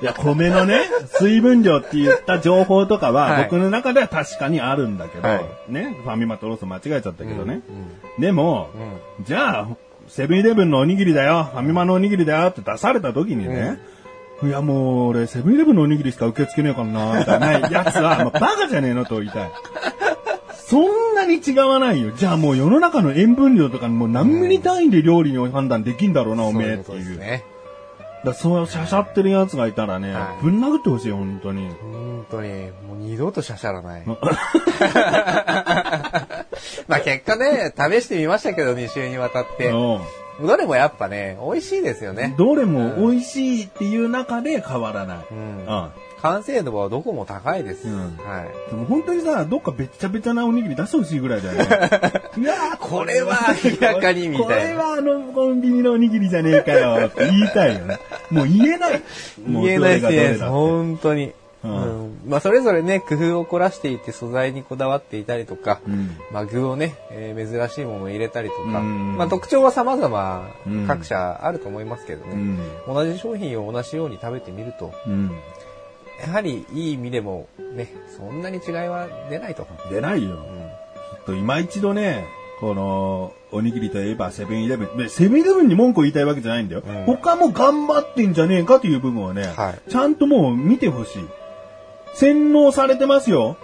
[0.00, 0.82] いや、米のね、
[1.18, 7.62] 水分量って言った情報とかは、はい僕の中では確かにあるんだけど、はいね、ファミマとローソン間違えちゃったけどね。
[8.16, 8.22] うん。
[8.22, 8.70] でも、
[9.18, 9.24] うん。
[9.24, 9.68] じゃあ、
[10.08, 13.78] セブンイレブンのおにぎりだよ、ファミマのおにぎりだよって出された時にね、
[14.42, 19.50] いやもう俺、セブンイレブンのおにぎりしか受け付けねえからな、みたいなやつは、 もうバカじゃねえのと言いたい。
[20.70, 22.12] そんなに違わないよ。
[22.12, 27.18] じゃあもう世の中の塩分量とかもう何ミリ単位で料理に判断できんだろうな、おめえっていういう。
[27.18, 27.42] ね。
[28.24, 31.68] だそうしゃしゃってるやつがいたらね、はいぶん殴ってほしいよ、本当に。
[31.70, 34.04] 本当に、もう二度としゃしゃらない。
[34.06, 34.16] ま
[36.88, 39.70] あ 結果ね、試してみましたけど、2週にわたって。
[39.70, 40.00] うん
[40.46, 42.34] どれもやっぱね、美味しいですよね。
[42.38, 45.18] どれも美味しいっていう中で変わらない。
[45.30, 45.38] うん。
[45.38, 45.90] うん。
[46.22, 47.88] 完成度はどこも高いです。
[47.88, 48.70] うん、はい。
[48.70, 51.64] でも本当にさ、どっかべっちゃべちゃなおにぎり出してほしいぐらいだよね。
[52.38, 54.46] いやこれは明らかにみたいな。
[54.46, 57.98] これはあのコンビニのおにぎりじゃねえかよって言いたいよね。
[58.30, 59.02] もう言えない。
[59.46, 61.32] 言えないです、本当に。
[61.62, 70.48] うん、まあそれぞれね、工夫を凝らしていて素材にこだわっていたりとか、うん、まあ具をね、えー、珍しいものを入れたりとか、うん、まあ特徴は様々
[70.86, 74.94] 各社あると思いますけどね、同じ商品を同じように食べてみると、
[76.20, 79.66] やはりいい意味でもね、そんなに違いは出ないと。
[79.90, 80.36] 出ないよ。
[81.18, 82.24] きっと今一度ね、
[82.60, 85.08] この、おにぎりといえばセブンイレブン。
[85.08, 86.82] セブンイレブンに文句を言いたいわけじゃないんだよ。
[86.86, 91.28] うん、他も頑張ってんじゃねえかという部分をね、はい、ちゃんともう見てほしい。
[92.14, 93.56] 洗脳されてますよ。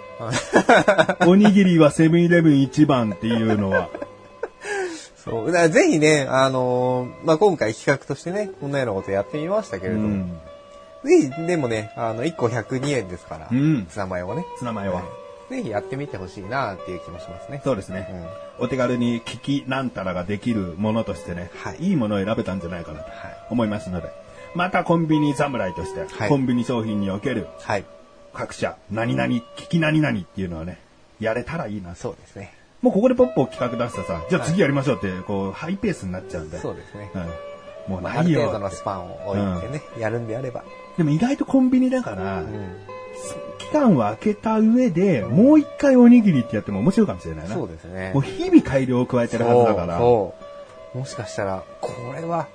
[1.27, 3.89] おにぎりはセブンイレブン一番っていうのは。
[5.23, 5.51] そう。
[5.51, 10.39] だぜひね、あのー、まあ、今回企画としてね、こんなようなことやってみましたけれども、うん、
[11.03, 14.45] ぜひ、でもね、あの、1個102円ですから、うん、ツナマヨはね。
[14.57, 15.03] ツナマヨは。
[15.49, 17.61] ぜひやってみてほしいなっていう気もしますね。
[17.63, 18.07] そうですね。
[18.59, 23.11] うん、お手軽に聞きなんたらができるものとしてね、はい、いいものを選べたんじゃないかなと
[23.49, 24.09] 思いますので、
[24.55, 27.85] またコンビニ侍として、はい、コンビニ商品における、はい、
[28.33, 30.79] 各社、何々、聞き何々っていうのはね、
[31.19, 31.95] やれたらいいな。
[31.95, 32.53] そうですね。
[32.81, 36.59] もうここでポップを企画出したさ、じゃあ次やりましょうって、こう、ハイペースになっちゃうんで。
[36.59, 37.09] そうですね。
[37.87, 37.93] うん。
[37.93, 38.19] もうないよ。
[38.19, 40.63] ある程度のスパンを置いてね、うん、やるんであれば。
[40.97, 42.47] でも意外とコンビニだから、うん、
[43.59, 47.55] 期間を空けた上で、もう一回おにぎりってやっても面白いかもしれないな。
[47.55, 48.11] そうですね。
[48.13, 49.97] もう日々改良を加えてるはずだから。
[49.99, 50.33] そ
[50.95, 50.97] う。
[50.97, 52.47] もしかしたら、これは、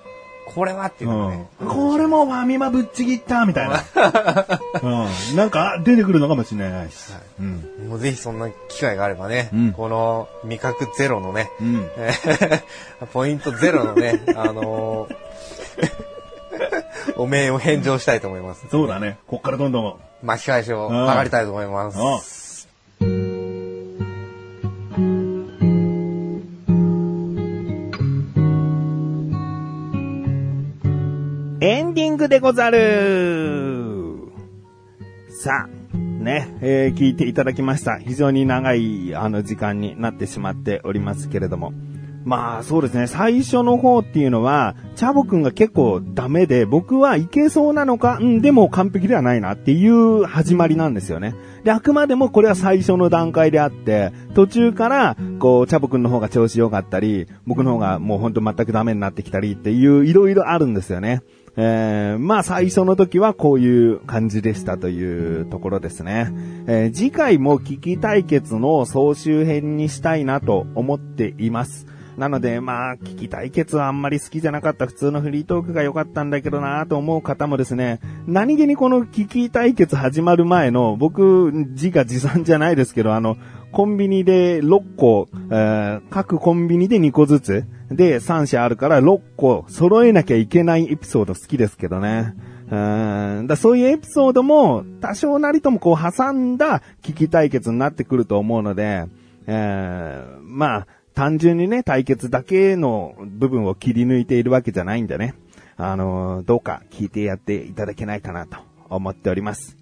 [0.55, 3.85] これはっていうのね、うん、これもファミマぶっちぎったみたいな。
[4.83, 5.37] うん。
[5.37, 7.13] なんか出てくるのかもしれないし。
[7.13, 7.89] はい、うん。
[7.89, 11.87] もうぜひそんな機会があればね、うん、この味覚ゼロのね、うん、
[13.13, 16.12] ポイントゼロのね、あのー、
[17.17, 19.19] お面を返上したいと思います、そうだね。
[19.27, 19.97] こっからどんどん。
[20.23, 21.91] 巻き返しを上がりたいと思いま
[22.21, 22.69] す。
[31.65, 34.17] エンディングでござる
[35.29, 37.99] さあ、ね、えー、聞いていただきました。
[37.99, 41.73] 非常に長い、あの、時間になってしまっておりますけれども。
[42.25, 51.35] まあそうですね、最初の方っていうのは、チャボくんが結構ダメで、僕はいけそうなのか、うん、でも完璧ではないなっていう始まりなんですよね。
[51.65, 61.23] で、あくまでもこれは最初の段階であって、途中から、こう、チャボくんの方が調子良かったり、僕の方がもうほんと全くダメになってきたりっていう、いろいろあるんですよね。
[61.55, 66.33] えー、まあ最初の時はこういう感じでしたというところですね。
[66.67, 71.87] えー、次回も危機対決の総集編にしたいなと思っています。
[72.17, 83.37] なので、まあ、危機対決はあんまり好きじゃなかった普通のフリートークが良かったんだけどなと思う方もですね、何気にこの危機対決始まる前の、僕、自画自賛じゃないですけど、あの、
[83.73, 92.35] コンビニで6個、えー、各コンビニで2個ずつ、で、3社あるから6個揃えなきゃいけないエピソード好きですけどね。
[92.73, 99.05] うんだそういうエピソードも多少なりともこう挟んだ危機対決になってくると思うので、
[99.47, 105.35] えー、まあ、単純にね、対決だけの部分を切り抜いているわけじゃないんでね。
[105.77, 108.59] あのー、どうか聞いてやっていただけないかなと
[108.89, 109.77] 思っております。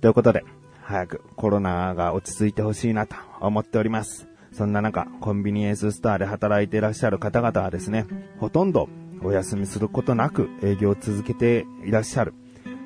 [0.00, 0.44] ということで、
[0.82, 4.28] 早くコロナが落ち着いてほしいなと思っております。
[4.52, 8.06] そんな中、コンビニエンススターで働いていらっしゃる方々はですね、
[8.38, 8.88] ほとんど
[9.22, 12.34] お休みすることなく営業を続けていらっしゃる。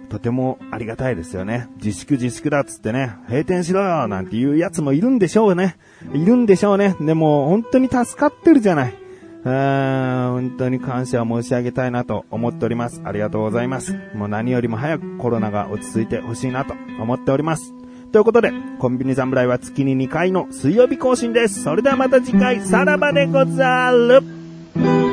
[0.09, 1.69] とてもありがたいですよね。
[1.77, 5.77] 自粛自粛だっつってね、閉店しろよなんていうやつもいるんでしょうね。
[6.13, 6.97] いるんでしょうね。
[7.01, 8.95] でも本当に助かってるじゃない。
[9.45, 13.01] 本当に感謝を申し上げたいなと思っております。
[13.05, 13.97] ありがとうございます。
[14.15, 17.73] もう何よりも早くコロナが落ち着いてほしいなと思っております。
[18.13, 21.63] ということで、コンビニ侍は月に2回の水曜日更新です。
[21.63, 25.08] それではまた次回、さらばでござる。